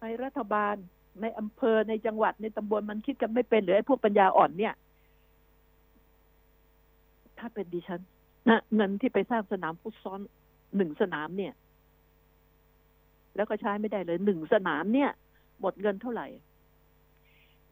[0.00, 0.74] ในรัฐบาล
[1.20, 4.74] ในอำเภอในจังหวัดในตำบลมันคิดกันไม่เป็น หรือไอ้พวกปัญญาอ่อนเนี่ย
[7.38, 8.00] ถ้าเป็นดิฉัน
[8.48, 10.20] นะเงินที่ไปสร้างสนามฟุตซอล
[10.76, 11.52] หนึ่งสนามเนี่ย
[13.36, 15.10] แล้วก็ใช้ไม่ได้เลยหนึ่งสนามเนี่ย
[15.60, 16.26] หมดเงินเท่าไหร่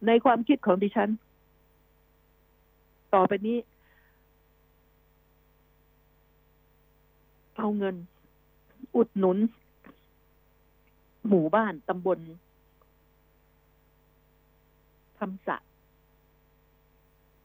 [0.07, 1.11] ในความคิดของดิฉัน
[3.15, 3.59] ต่อไปนี้
[7.57, 7.97] เอาเงิน
[8.97, 9.39] อุดหนุน
[11.29, 12.19] หมู่บ้านตำบล
[15.19, 15.57] ทำสะ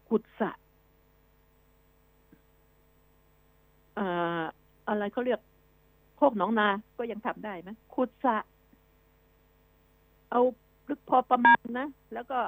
[0.10, 0.52] ขุดสะ
[4.88, 5.40] อะไรเขาเรียก
[6.18, 6.68] โคกหนองนา
[6.98, 8.38] ก็ยังทำได้ไหมขุดสะ
[10.32, 10.42] เอา
[10.90, 12.40] ลึกพอประมาณนะ แล้วก็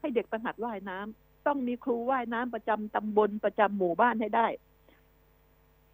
[0.00, 4.46] ให้เด็กไปหัดว่ายน้ำต้องมีครูว่ายน้ำประจำตำบลประจำหมู่บ้านให้ได้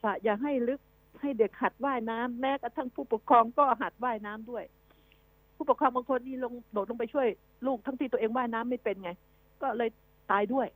[0.03, 0.80] สะอย่าให้ลึก
[1.26, 4.64] ให้เด็กหัดว่ายน้ำแม้กระทั่งผู้ปกครองก็หัดว่ายน้ำด้วย
[5.56, 7.28] ผู้ปกครองบางคนนี่ลงโดดลงไปช่วย
[7.66, 9.10] ลูกทั้งที่ตัวเองว่ายน้ำไม่เป็นไง
[9.62, 9.90] ก็เลย
[10.30, 10.66] ตายด้วย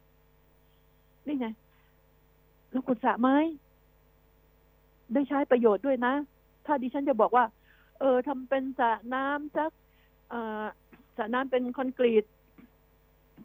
[1.26, 1.46] นี่ไง
[2.70, 3.30] แล้วขุดสะไหม
[5.12, 6.14] ได้ใช้ประโยชน์ด้วยนะ
[6.66, 7.44] ถ้าดิฉันจะบอกว่า
[8.00, 9.70] เออทำเป็นสระน้ำสัก
[10.30, 10.64] เออ
[11.16, 12.24] สระน้ำเป็นคอนกรีต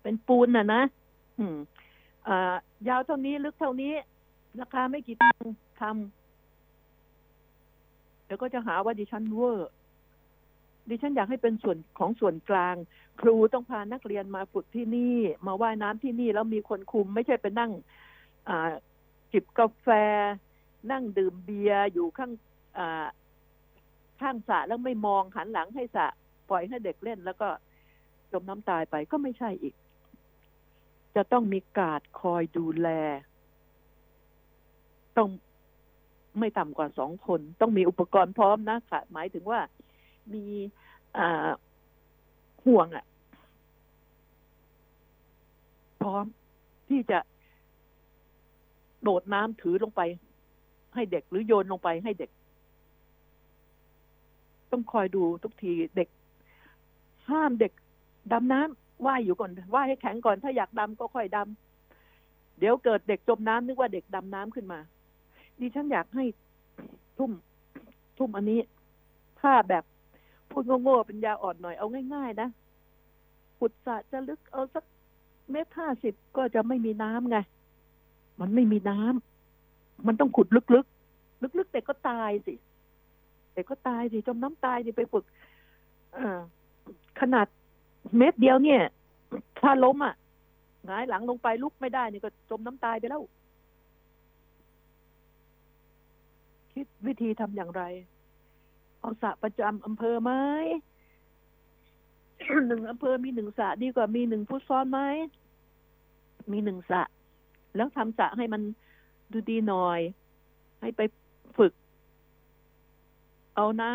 [0.03, 0.81] เป็นปูนน่ะนะ
[1.39, 1.57] อืม
[2.27, 2.55] อ่า
[2.87, 3.93] ยาวเท่านี้ลึกเท่านี้
[4.61, 6.24] ราคาไม่กี่ตังค์ทำ
[8.25, 9.71] เดี๋ยวก็จะหาว่าดิฉันเวอร์
[10.89, 12.75] ดิฉันอยากให้เป็นส่วนของส่วนกลาง
[13.21, 15.17] ครูต้องพานักเรียนมาฝึกที่นี่
[15.47, 17.71] มาว่ายน้ำที่นี่แล้วมีคนคุม ไม่ใช่ไปนั่ง
[18.49, 18.71] อ่า
[19.31, 19.87] จิบกาแฟ
[20.91, 22.31] นั่งดื่มเบียร์อยู่ข้าง
[22.77, 23.07] อ่า
[24.21, 26.07] ข้างสระแล้วไม่มองหันหลังให้สระ
[26.49, 27.49] ปล่อยให้เด็กเล่น แล้วก็
[28.31, 29.75] จมน้ำตายไปก็ไม่ใช่อีก
[31.15, 32.89] จะต้องมีการดคอยดูแล
[35.17, 35.29] ต้อง
[36.39, 39.59] ไม่ต่ำกว่าสองคน ต้องมีอุปกรณ์พร้อมนะค่ะ หมายถึงว่า
[40.33, 40.43] มี
[42.65, 43.05] ห่วงอะ
[46.01, 46.25] พร้อม
[46.89, 47.19] ที่จะ
[49.03, 50.01] โดดน้ำถือลงไป
[50.93, 52.29] ให้เด็กหรือโยนลงไปให้เด็ก
[54.71, 56.09] ต้องคอยดูทุกทีเด็ก
[57.29, 57.71] ห้ามเด็ก
[58.33, 64.79] ดำน้ำว่ายอยู่ก่อนว่ายให้แข็งก่อนถ้าอยากดำก็ค่อยดำเดี๋ยวเกิดเด็กจมน้ำนึกว่าเด็กดำน้ำขึ้นมา
[65.59, 66.25] ดิฉันอยากให้
[67.17, 67.31] ทุ่ม
[68.17, 68.59] ทุ่มอันนี้
[69.41, 69.83] ถ้าแบบ
[70.49, 72.49] พูดโง่ๆเป็นยาอ่อนหน่อยเอาง่าย ๆ นะ
[73.59, 74.83] ขุดสระจะลึกเอาสัก
[75.51, 77.37] เมตรห้าสิบก็จะไม่มีน้ำไง
[78.39, 82.53] มันไม่มีน้ำมันต้องขุดลึกๆลึกๆเด็กก็ตายสิ
[83.53, 85.25] เด็กก็ตายสิจมน้ำตายสิไปฝึก
[86.15, 86.17] อ
[87.19, 87.47] ขนาด
[88.17, 88.81] เม็ดเดียวเนี่ย
[89.59, 90.15] ถ้าล้มอะ
[90.85, 93.21] หงายหลังลงไปลุกไม่ได้นี่ก็จมน้ำตายไปแล้ว
[96.75, 97.83] คิดวิธีทำอย่างไร
[98.99, 100.31] เอาสระประจำอำเภอไหม
[102.67, 104.99] หนึ่งอำเภอมีหนึ่งสระดีกว่ามีหนึ่งฟุตซ้อนไหม
[106.51, 107.03] มีหนึ่งสระ
[107.75, 108.61] แล้วทำสระให้มัน
[109.31, 109.99] ดูดีหน่อย
[110.81, 111.01] ให้ไป
[111.57, 111.73] ฝึก
[113.55, 113.93] เอาน้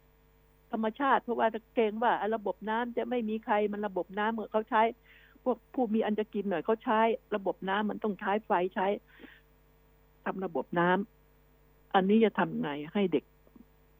[0.00, 4.82] ำธรรมชาติเพราะว่าเกรงว่า ระบบน้ำจะไม่มีใครมันระบบน้ำเหมือนเขาใช้
[5.44, 7.00] พวกผู้มีอันจะกินหน่อยเขาใช้
[7.36, 8.86] ระบบน้ำมันต้องใช้ไฟใช้
[10.24, 11.19] ทำระบบน้ำ
[11.94, 13.24] อันนี้จะทำไงให้เด็ก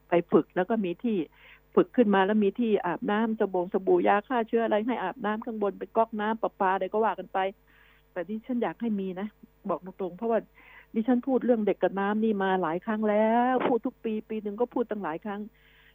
[0.09, 1.17] ไปฝึกแล้วก็มีที่
[1.75, 7.39] ฝึกขึ้นมาแล้วมีที่อาบน้ำสบงสบู่ยาฆ่าเชื้ออะไรให้อาบน้ำข้างบนเป็นก๊อกน้ำประปาอะไรก็ว่ากันไป
[8.11, 9.27] แต่ที่ฉันอยากให้มีนะ
[9.69, 10.39] บอกตรงๆ เพราะว่า
[10.95, 15.41] ดิฉันพูดเรื่องเด็กกับน้ำนี่มาหลายครั้งแล้ว พูดทุกปีปีหนึ่งก็พูดตั้งหลายครั้ง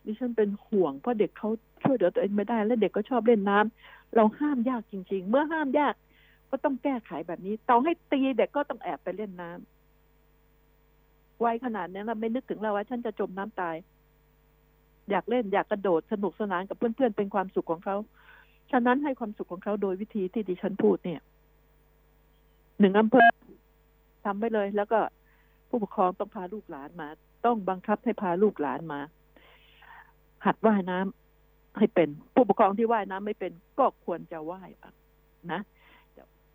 [0.07, 1.51] ดิฉันเป็นห่วงเพราะเด็กเขา
[1.83, 5.95] ช่วยเหลือตัวเองไม่ได้ และเด็กก็ชอบเล่นน้ำเราห้ามยากจริง ๆ เมื่อห้ามยาก
[6.51, 9.76] ก็ต้องแก้ไขแบบนี้ต่อให้ตีเด็กก็ต้องแอบไปเล่นน้ำ
[11.45, 13.77] วัยขนาดนี้เราไม่นึกถึงเราว่าฉันจะจมน้ำตาย
[15.11, 17.97] อยากเล่นอยากกระโดดสนุกสนานกับเพื่อนๆเป็นความสุขของเขา
[18.71, 21.21] ฉะนั้นให้ความสุขของเขาโดยวิธีที่ดิฉันพูดเนี่ย
[22.81, 23.29] หนึ่งอำเภอ
[24.25, 24.99] ทำไปเลย แล้วก็
[25.69, 27.09] ผู้ปกครองต้องพาลูกหลานมา
[27.45, 29.01] ต้องบังคับให้พาลูกหลานมา
[30.47, 34.71] หัดว่ายน้ำให้เป็น ผู้ปกครองที่ว่ายน้ำไม่เป็น ก็ควรจะว่าย
[35.53, 35.61] นะ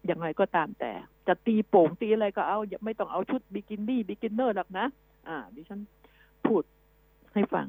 [0.08, 0.92] อยังไงก็ตามแต่
[1.28, 4.86] จะตีโป่งตีอะไรก็เอาอย่าไม่ต้องเอาชุดบิกินี่บิกินเนอร์หรอกนะ
[5.28, 5.82] อ่า ดิฉัน
[6.46, 6.64] พูด
[7.34, 7.68] ให้ฟัง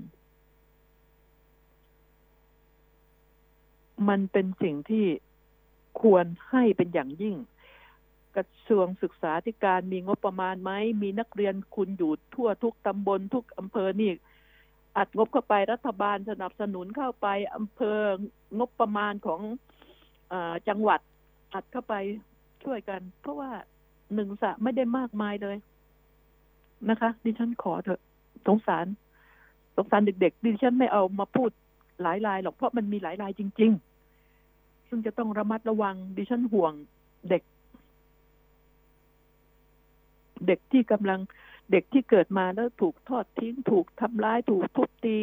[4.09, 5.07] มันเป็นสิ่งที่
[6.01, 7.37] ควรให้เป็นอย่างยิ่ง
[8.37, 10.70] กระทรวงศึกษาธิการมีงบประมาณไหม
[11.03, 14.11] มีนักเรียนคุณอยู่ทั่วทุกตำบลทุกอำเภอนี่
[14.97, 17.99] อัดงบเข้าไปรัฐบาลสนับสนุนเข้าไปอำเภอ
[18.59, 19.41] งบประมาณของ
[20.33, 20.35] อ
[20.68, 21.01] จังหวัด
[21.53, 21.94] อัดเข้าไป
[22.64, 23.50] ช่วยกัน เพราะว่า
[24.14, 25.57] หนึ่งสระไม่ได้มากมายเลย
[26.90, 28.00] นะคะ ดิฉันขอเถอะ
[28.46, 28.86] สงสาร
[29.76, 31.50] สงสารเด็กๆดิฉันไม่เอามาพูด
[32.03, 33.72] หลายรายหรอกเพราะมันมีหลายรายจริง
[34.28, 36.72] ๆ ซึ่งจะต้องระมัดระวัง ดิฉันห่วง
[37.28, 37.42] เด็ก
[40.46, 41.20] เด็กที่กำลัง
[41.70, 45.16] เด็กที่เกิดมาแล้วถูกทอดทิ้ง ถูกทำร้าย ถูกทุบตี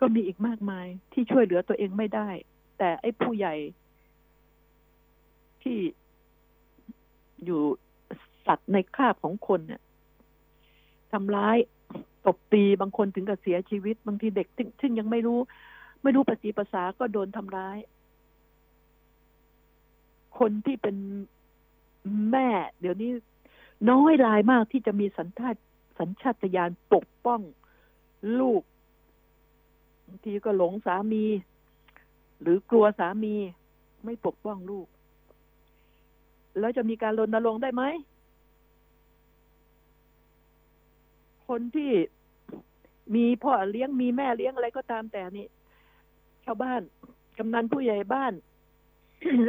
[0.00, 2.28] ก็มีอีกมากมายที่ช่วยเหลือตัวเองไม่ได้
[2.78, 3.54] แต่ไอ้ผู้ใหญ่
[5.62, 5.78] ที่
[7.44, 7.60] อยู่
[8.46, 9.82] สัตว์ในคราบของคนเนี่ย
[11.12, 11.56] ทำร้าย
[12.26, 14.46] ตบตีบางคนถึงกับเสียชีวิต บางทีเด็ก
[14.80, 15.38] ซึ่งยังไม่รู้
[16.02, 17.78] ไม่รู้ภาษีภาษาก็โดนทำร้าย
[20.38, 20.96] คนที่เป็น
[22.30, 22.48] แม่
[22.80, 23.10] เดี๋ยวนี้
[23.90, 25.54] น้อยรายมากที่จะมีสัญชาต
[25.98, 27.40] สัญชาตญาณปกป้อง
[28.40, 28.62] ลูก
[30.06, 31.24] บางทีก็หลงสามี
[32.40, 33.34] หรือกลัวสามี
[34.04, 34.86] ไม่ปกป้องลูก
[36.58, 37.82] แล้วจะมีการรณรงค์ได้ไหม
[41.48, 41.92] คนที่
[43.14, 45.46] มีพ่อเลี้ยงมีแม่เลี้ยงอะไรก็ตามแต่นี่
[46.44, 46.80] ชาวบ้าน
[47.38, 48.32] กำนันผู้ใหญ่บ้าน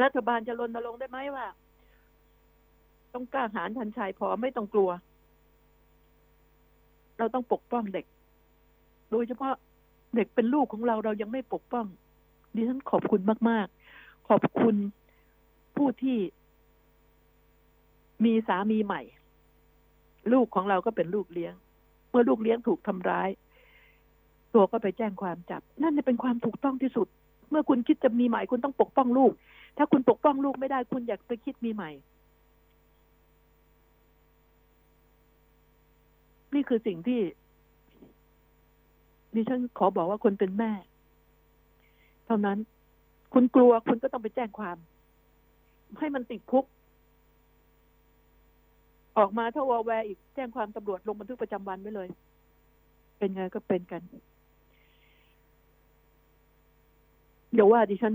[0.03, 1.45] รัฐบาลจะรณรงค์ได้ไหมว่า
[3.13, 4.89] ต้องกล้าหาญทันชายพอไม่ต้องกลัว
[7.17, 8.05] เราต้องปกป้องเด็ก
[9.11, 9.53] โดยเฉพาะ
[10.15, 11.85] เด็กเป็นลูกของเราเรายังไม่ปกป้อง
[12.55, 14.75] ดิฉันขอบคุณมาก ๆ ขอบคุณ
[15.75, 16.17] ผู้ที่
[18.25, 19.01] มีสามีใหม่
[20.33, 21.53] ลูกของเราก็เป็นลูกเลี้ยง
[22.09, 23.29] เมื่อลูกเลี้ยงถูกทำร้าย
[24.53, 27.07] ตัวก็ไปแจ้งความจับ นั่นเป็นความถูกต้องที่สุด
[27.49, 29.31] เมื่อคุณคิดจะมีใหม่คุณต้องปกป้องลูก
[29.77, 31.91] ถ้าคุณปกป้องลูกไม่ได้คุณอยากไปคิดมีใหม่
[36.53, 37.21] นี่คือสิ่งที่
[39.35, 40.71] ดิฉันขอบอกว่าคนเป็นแม่
[42.25, 42.57] เท่านั้น
[43.33, 44.77] คุณกลัวคุณก็ต้องไปแจ้งความ
[45.99, 46.65] ให้มันติดคุก
[49.17, 52.07] ออกมาถ้าวอแวร์อีกแจ้งความตำรวจลงบันทึกประจำวันไว้เลย
[53.17, 54.01] เป็นไงก็เป็นกัน
[57.53, 58.13] เดี๋ยวว่าดิฉัน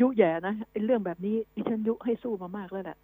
[0.00, 0.54] ยุแย่นะ
[0.86, 2.98] เรื่องแบบนี้ ดิฉันยุให้สู้มามากแล้วแหละ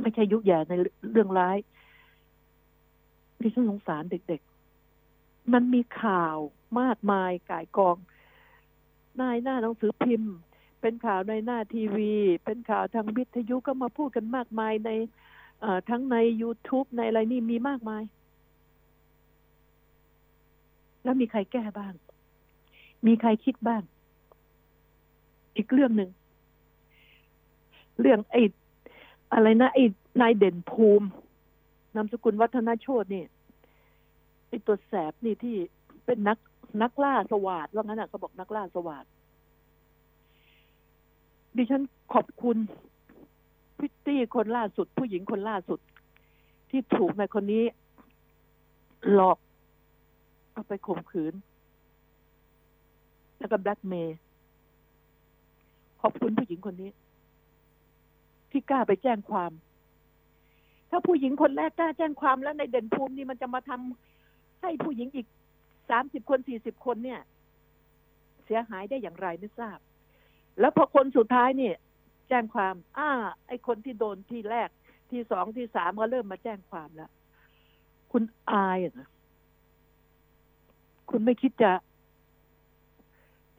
[0.00, 0.72] ไม่ใช่ยุแย่ใน
[1.12, 1.56] เรื่องร้าย
[3.42, 6.36] ดิฉันสงสารเด็กๆ มันมีข่าว
[6.80, 7.96] มากมายก่ายกอง
[9.20, 10.36] นายหน้าหนังสือพิมพ์
[10.86, 12.12] เป็นข่าวในหน้าทีวี
[12.44, 14.90] เป็นข่าวทางวิทยุก็มาพูดกันมากมายใน
[15.90, 18.02] ทั้งใน YouTube ในอะไรนี่มีมากมาย
[21.04, 21.94] แล้วมีใครแก้บ้าง
[23.06, 23.82] มีใครคิดบ้าง
[25.56, 26.10] อีกเรื่องหนึ่ง
[28.00, 28.42] เรื่องไอ้
[29.32, 29.84] อะไรนะไอ้
[30.20, 31.06] นายเด่นภูมิ
[31.94, 33.24] นามสกุลวัฒนโชตนี่
[34.48, 35.56] ไอ้ตัวแสบนี่ที่
[36.04, 36.38] เป็นนัก
[36.82, 39.06] นักล่าสวัสดว่างั้นอะเขาบอกนักล่าสวัสด
[41.56, 41.82] ดิฉัน
[42.14, 42.56] ขอบคุณ
[43.78, 45.80] พิตตี้คนล่าสุด ผู้หญิงคนล่าสุด
[46.70, 47.64] ที่ถูกนายคนนี้
[49.12, 49.38] หลอก
[50.52, 51.34] เอาไปข่มขืน
[53.38, 54.16] แล้วก็แบล็กเมย์
[56.02, 56.90] ขอบคุณผู้หญิงคนนี้
[58.50, 59.52] ที่กล้าไปแจ้งความ
[60.90, 65.26] ถ้าผู้หญิงคนแรกกล้าแจ้งความแล้วในเด่นภูมินี่มันจะมาทำให้ผู้หญิงอีก
[65.90, 67.20] สามสิบคนสี่สิบคนเนี่ย
[68.44, 69.78] เสียหายได้อย่างไรไม่ทราบ
[70.60, 71.72] แล้วพอคนสุดท้ายนี่
[72.28, 73.10] แจ้งความ อ้า
[73.46, 74.68] ไอคนที่โดนที่แรก
[75.10, 77.10] ที่สองที่สามก็เริ่มมาแจ้งความแล้ว
[78.12, 79.08] คุณอายเหรอ
[81.10, 81.72] คุณไม่คิดจะ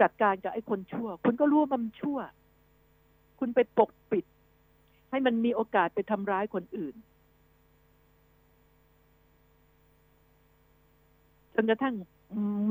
[0.01, 2.19] จัดการกับไอ้คนชั่ว คุณก็รู้ว่ามันชั่ว
[3.39, 4.25] คุณไปปกปิด
[5.09, 6.95] ให้มันมีโอกาสไปทำร้ายคนอื่น
[11.53, 11.95] จนกระทั่ง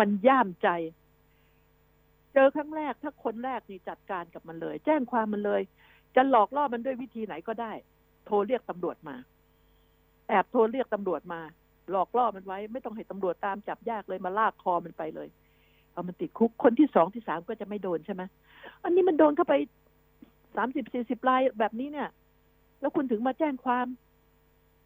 [0.00, 0.68] มันย่ามใจ
[2.38, 5.62] เจอครั้งแรกถ้าคนแรกนี่จัดการกับมันเลย แจ้งความมันเลย
[6.16, 7.72] จะหลอกล่อมันด้วยวิธีไหนก็ได้
[8.26, 9.16] โทรเรียกตำรวจมา
[10.28, 11.40] แอบโทรเรียกตำรวจมา
[11.90, 15.28] หลอกล่อมันไว้ ไม่ต้องให้ตำรวจตามจับยากเลยมาลากคอมันไปเลย
[15.92, 18.22] เอามันติดคุกคนที่สองที่สามก็จะไม่โดนใช่ไหม
[18.84, 19.54] อันนี้มันโดนเข้าไป
[20.56, 22.08] สามสิบสี่สิบรายแบบนี้เนี่ย
[22.80, 23.86] แล้วคุณถึงมาแจ้งความ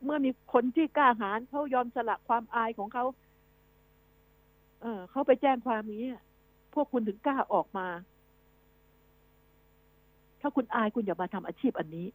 [0.04, 3.04] เมื่อมีคนที่กล้าหาญเขายอมสละความอายของเขา
[4.82, 6.04] เออเขาไปแจ้งความนี้
[6.74, 7.86] พวกคุณถึงกล้าออกมา
[10.40, 12.06] ถ้าคุณอายคุณอย่ามาทำอาชีพอันนี้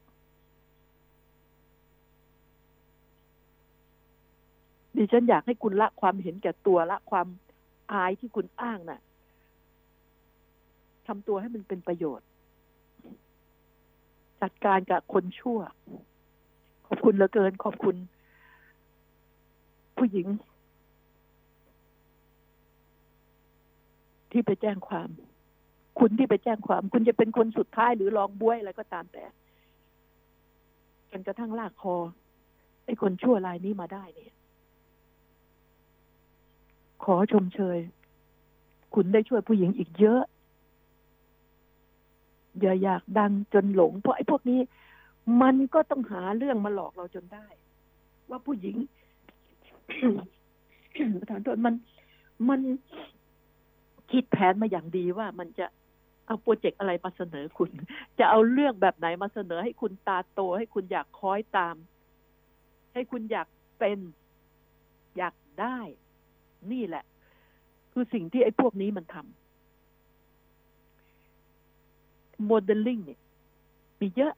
[4.95, 7.27] ดิฉันอยากให้คุณละความเห็นแก่ตัวละความ
[7.93, 8.99] อายที่คุณอ้างน่ะ
[11.07, 12.27] ทำตัวให้มันเป็นประโยชน์
[14.41, 15.59] จัดการกับคนชั่ว
[16.87, 17.95] ขอบคุณเหลือเกิน ขอบคุณ
[19.97, 20.27] ผู้หญิง
[24.35, 25.09] ที่ไปแจ้งความ
[25.99, 29.25] คุณที่ไปแจ้งความ คุณจะเป็นคนสุดท้ายหรือรองบ้วยอะไรก็ตามแต่
[31.11, 31.95] จนกระทั่งลากคอ
[32.85, 34.33] ไอ้คนชั่วรายนี้มาได้เนี่ย
[37.03, 37.77] ขอชมเชย
[38.95, 40.21] คุณได้ช่วยผู้หญิงอีกเยอะ
[42.59, 44.59] อย่าอยากดังจนหลง เพราะไอ้พวกนี้
[45.41, 47.47] มันก็ต้องหาเรื่องมาหลอกเราจนได้
[48.29, 48.75] ว่าผู้หญิง
[51.19, 51.75] ประธานโทษมัน
[52.49, 52.59] มัน
[54.11, 55.65] คิดแผนมาอย่างดีว่ามันจะ
[56.27, 57.69] เอาโปรเจกต์อะไรมาเสนอคุณ
[58.19, 61.75] จะเอาเรื่องแบบไหนมาเสนอให้คุณตาโต ให้คุณอยากคอยตาม
[62.93, 63.47] ให้คุณอยาก
[63.79, 63.99] เป็น
[65.17, 65.79] อยากได้
[66.71, 67.03] นี่แหละ
[67.91, 69.25] คือสิ่งที่ไอ้พวกนี้มันทำ
[72.45, 73.19] โมเดลลิ่งเนี่ย
[73.99, 74.33] มีเยอะ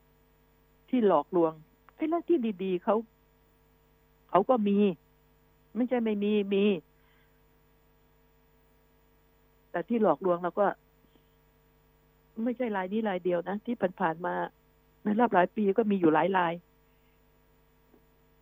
[0.90, 1.54] ที่หลอกลวง
[1.96, 2.96] ไอ้แล้วที่ดี ๆเขา
[4.30, 4.78] เขาก็มี
[5.76, 6.64] ไม่ใช่ไม่มีมี
[9.72, 10.68] แต่ที่หลอกลวงเราก็
[12.44, 14.34] ไม่ใช่รายนี้รายเดียวนะ ที่ผ่านๆมา
[15.04, 16.54] ในรอบหลายปีก็มีอยู่หลายราย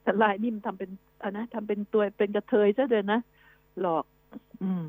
[0.04, 0.90] แต่รายนี้มันทำเป็น
[1.24, 3.20] อะนะทำเป็นตัวเป็นกระเทยซะเลยนะ
[3.82, 4.06] หลอก
[4.64, 4.86] อืม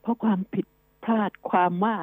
[0.00, 0.66] เพราะความผิด
[1.04, 1.96] พลาดความว่า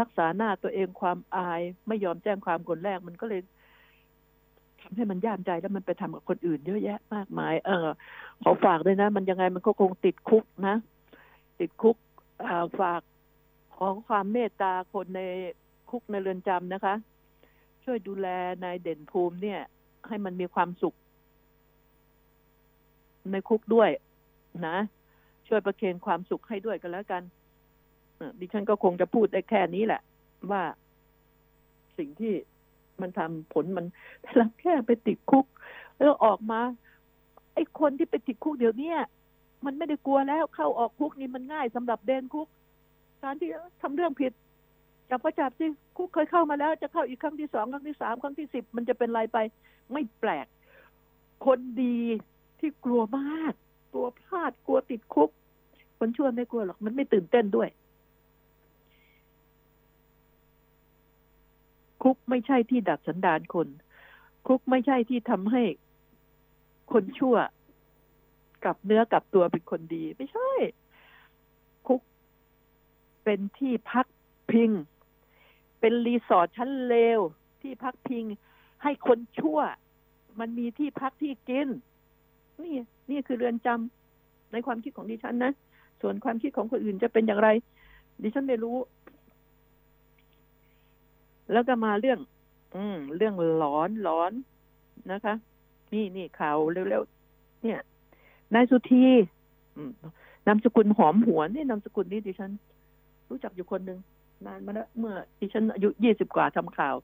[0.00, 3.40] รักษาหน้าตัวเองความอาย ไม่ยอมแจ้งความคนแรกมันก็เลย
[4.80, 7.88] ทำให้มันย่ามใจแล้วมันไปทำกับคนอื่นเยอะแยะมากมาย เออ
[8.42, 10.76] ขอฝากด้วยนะ มันยังไงมันก็คงติดคุกนะ
[11.58, 13.02] ติดคุกาฝาก
[13.76, 15.20] ของความเมตตาคนใน
[15.90, 16.94] คุกในเรือนจำนะคะ
[17.84, 18.28] ช่วยดูแล
[18.64, 19.60] นายเด่นภูมิเนี่ย
[20.08, 20.96] ให้มันมีความสุข
[23.30, 23.90] ในคุกด้วย
[24.66, 24.76] นะ
[25.48, 27.22] ช่วยประเคนความสุขให้ด้วยกันแล้วกัน
[28.40, 30.02] ดิฉันก็คงจะพูดได้แค่นี้แหละ
[30.50, 30.62] ว่า
[31.98, 32.34] สิ่งที่
[33.00, 33.86] มันทำผลมัน
[34.36, 35.46] เราแค่ไปติดคุก
[35.96, 36.60] แล้วออกมา
[37.54, 38.92] ไอ้คนที่ไปติดคุกเดี๋ยวนี้
[39.64, 42.48] มันไม่ได้กลัวแล้วเข้าออกคุกนี่มันง่ายสำหรับเดนคุก
[43.22, 43.48] การที่
[43.82, 44.32] ทำเรื่องผิด
[45.08, 49.38] จับก็จับสิคุกเคยเข้ามาแล้ว จะเข้าอีกครั้งที่สองครั้งที่สามครั้งที่สิบมันจะเป็นไรไป
[49.92, 50.46] ไม่แปลก
[51.46, 51.98] คนดี
[52.60, 53.54] ที่กลัวมาก
[53.92, 55.30] กลัวพลาดกลัวติดคุก
[55.98, 57.68] คนชั่วไม่กลัวหรอกมันไม่ตื่นเต้นด้วย
[62.02, 63.68] คุกไม่ใช่ที่ดัดสันดานคน
[64.46, 65.62] คุกไม่ใช่ที่ทำให้
[66.92, 67.36] คนชั่ว
[68.64, 70.50] กลับเนื้อกลับตัวเป็นคนดี ไม่ใช่
[71.86, 72.00] คุก
[73.24, 74.06] เป็นที่พัก
[74.50, 74.70] พิง
[75.80, 77.20] เป็นรีสอร์ทชั้นเลว
[77.62, 78.24] ที่พักพิง
[78.82, 79.58] ให้คนชั่ว
[80.40, 81.68] มันมีที่พักที่กิน
[82.62, 82.74] นี่
[83.10, 85.52] นี่คือเรือนจำในความคิดของดิฉันนะ
[86.00, 87.48] ส่วนความคิดของคนอื่นจะเป็นอย่างไร
[88.22, 88.76] ดิฉันไม่รู้
[91.52, 92.18] แล้วก็มาเรื่อง
[92.76, 94.32] อืม เรื่องหลอนหลอน
[95.12, 95.34] นะคะ
[95.92, 97.80] นี่นี่ข่าวเร็วๆเนี่ย
[98.54, 99.04] นายสุธี
[100.46, 102.50] นามสกุลหอมหัวนี่นามสกุลนี้ดิฉัน
[103.30, 103.98] รู้จักอยู่คนหนึ่ง
[104.46, 106.94] นานมาแล้วเมื่อดิฉันอายุยี่สิบกว่าทำข่าว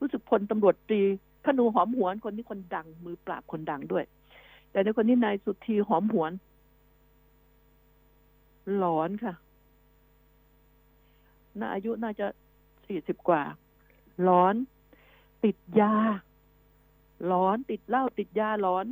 [0.00, 1.00] รู้สึกพลตำรวจตรี
[1.44, 4.04] ขนูหอมหวนคนนี้คนดัง มือปราบคนดังด้วย
[4.70, 6.32] แต่ในคนนี้นายสุธีหอมหวน
[8.76, 9.34] หลอนค่ะ
[11.58, 12.26] น่าอายุน่าจะ
[12.86, 13.42] สี่สิบกว่า
[14.22, 14.54] หลอน
[15.44, 15.94] ติดยา
[17.26, 18.86] หลอนติดเหล้าติดยาหลอน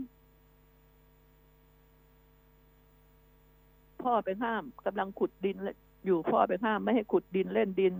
[4.06, 5.56] พ่อไปห้ามกำลังขุดดิน
[6.04, 7.94] อยู่พ่อไปห้าม ไม่ให้ขุดดินเล่นดิน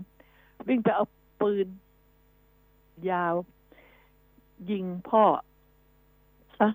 [0.67, 1.05] วิ่งไปเอา
[1.41, 1.67] ปืน
[3.11, 3.35] ยาว
[4.71, 5.23] ยิงพ่อ
[6.59, 6.69] ซะ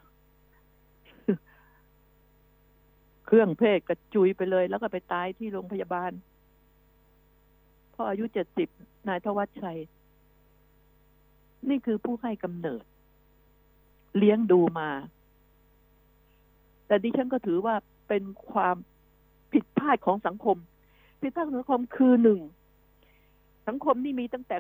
[3.27, 6.13] เครื่องเพศกระจุยไปเลย แล้วก็ไปตายที่โรงพยาบาล
[7.95, 8.69] พ่ออายุเจ็ดสิบ
[9.09, 9.79] นายทวัชชัย
[11.69, 12.85] นี่คือผู้ให้กำเนิด
[14.19, 14.91] เลี้ยงดูมา
[16.87, 17.75] แต่ดิฉันก็ถือว่า
[18.09, 18.77] เป็นความ
[19.53, 20.57] ผิดพลาดของสังคม
[21.21, 22.41] ผิดพลาดของสังคมคือหนึ่ง
[23.69, 24.57] สังคมนี่มีตั้งแต่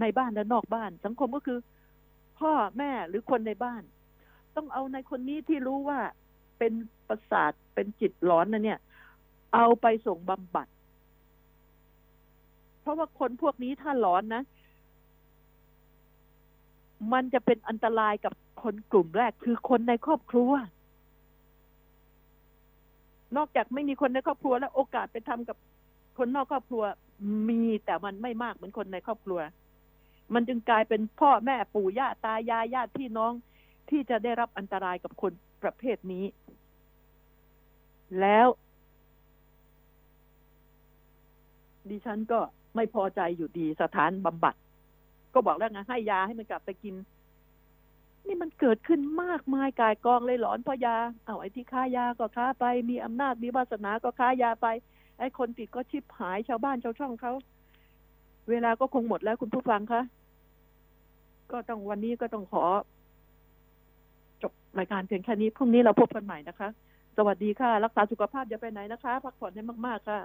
[0.00, 1.58] ในบ้านและนอกบ้าน สังคมก็คือ
[2.38, 3.82] พ่อแม่หรือคนในบ้าน
[4.56, 6.00] ต้องเอาในคนนี้ที่รู้ว่า
[6.58, 6.72] เป็น
[7.08, 8.78] ประสาทเป็นจิตหลอนนะเนี่ย
[9.54, 10.68] เอาไปส่งบำบัด
[12.80, 14.42] เพราะว่าคนพวกนี้ถ้าหลอนนะ
[17.12, 20.52] มันจะเป็นอันตรายกับคนกลุ่มแรกคือคนในครอบครัว
[23.36, 25.56] นอกจากไม่มีคนในครอบครัวแล้วโอกาสไปทำกับ
[26.18, 26.84] คนนอกครอบครัว
[27.48, 29.40] มีแต่มันไม่มากเหมือนคนในครอบครัว
[30.34, 33.32] มันจึงกลายเป็นพ่อแม่ปู่ย่าตายายญาติพี่น้อง
[33.90, 36.24] ที่จะได้รับอันตรายกับคนประเภทนี้
[38.20, 38.48] แล้ว
[41.90, 42.40] ดิฉันก็
[42.76, 44.54] ไม่พอใจอยู่ดีสถานบำบัด
[45.34, 46.94] ก็บอกแล้วไงให้ยาให้มันกลับไปกิน
[48.30, 54.66] นี่มันเกิดขึ้นมากมายกายกองเลยหลอนเพราะยาเอาไอ้ที่ค้ายาก็ค้าไป มีอำนาจมีวาสนาก็ค้ายาไป
[55.18, 57.32] ไอ้คนติดก็ชิบหายชาวบ้านชาวช่องเขา
[58.50, 60.02] เวลาก็คงหมดแล้วคุณผู้ฟังคะ
[61.52, 62.64] ก็ต้องวันนี้ก็ต้องขอ
[64.42, 66.68] จบรายการเพียงแค่นี้พรุ่งนี้เราพบกันใหม่นะคะ
[67.16, 70.20] สวัสดีค่ะ รักษาสุขภาพอย่าไปไหนนะคะ พักผ่อนให้มาก ๆ ค่ะ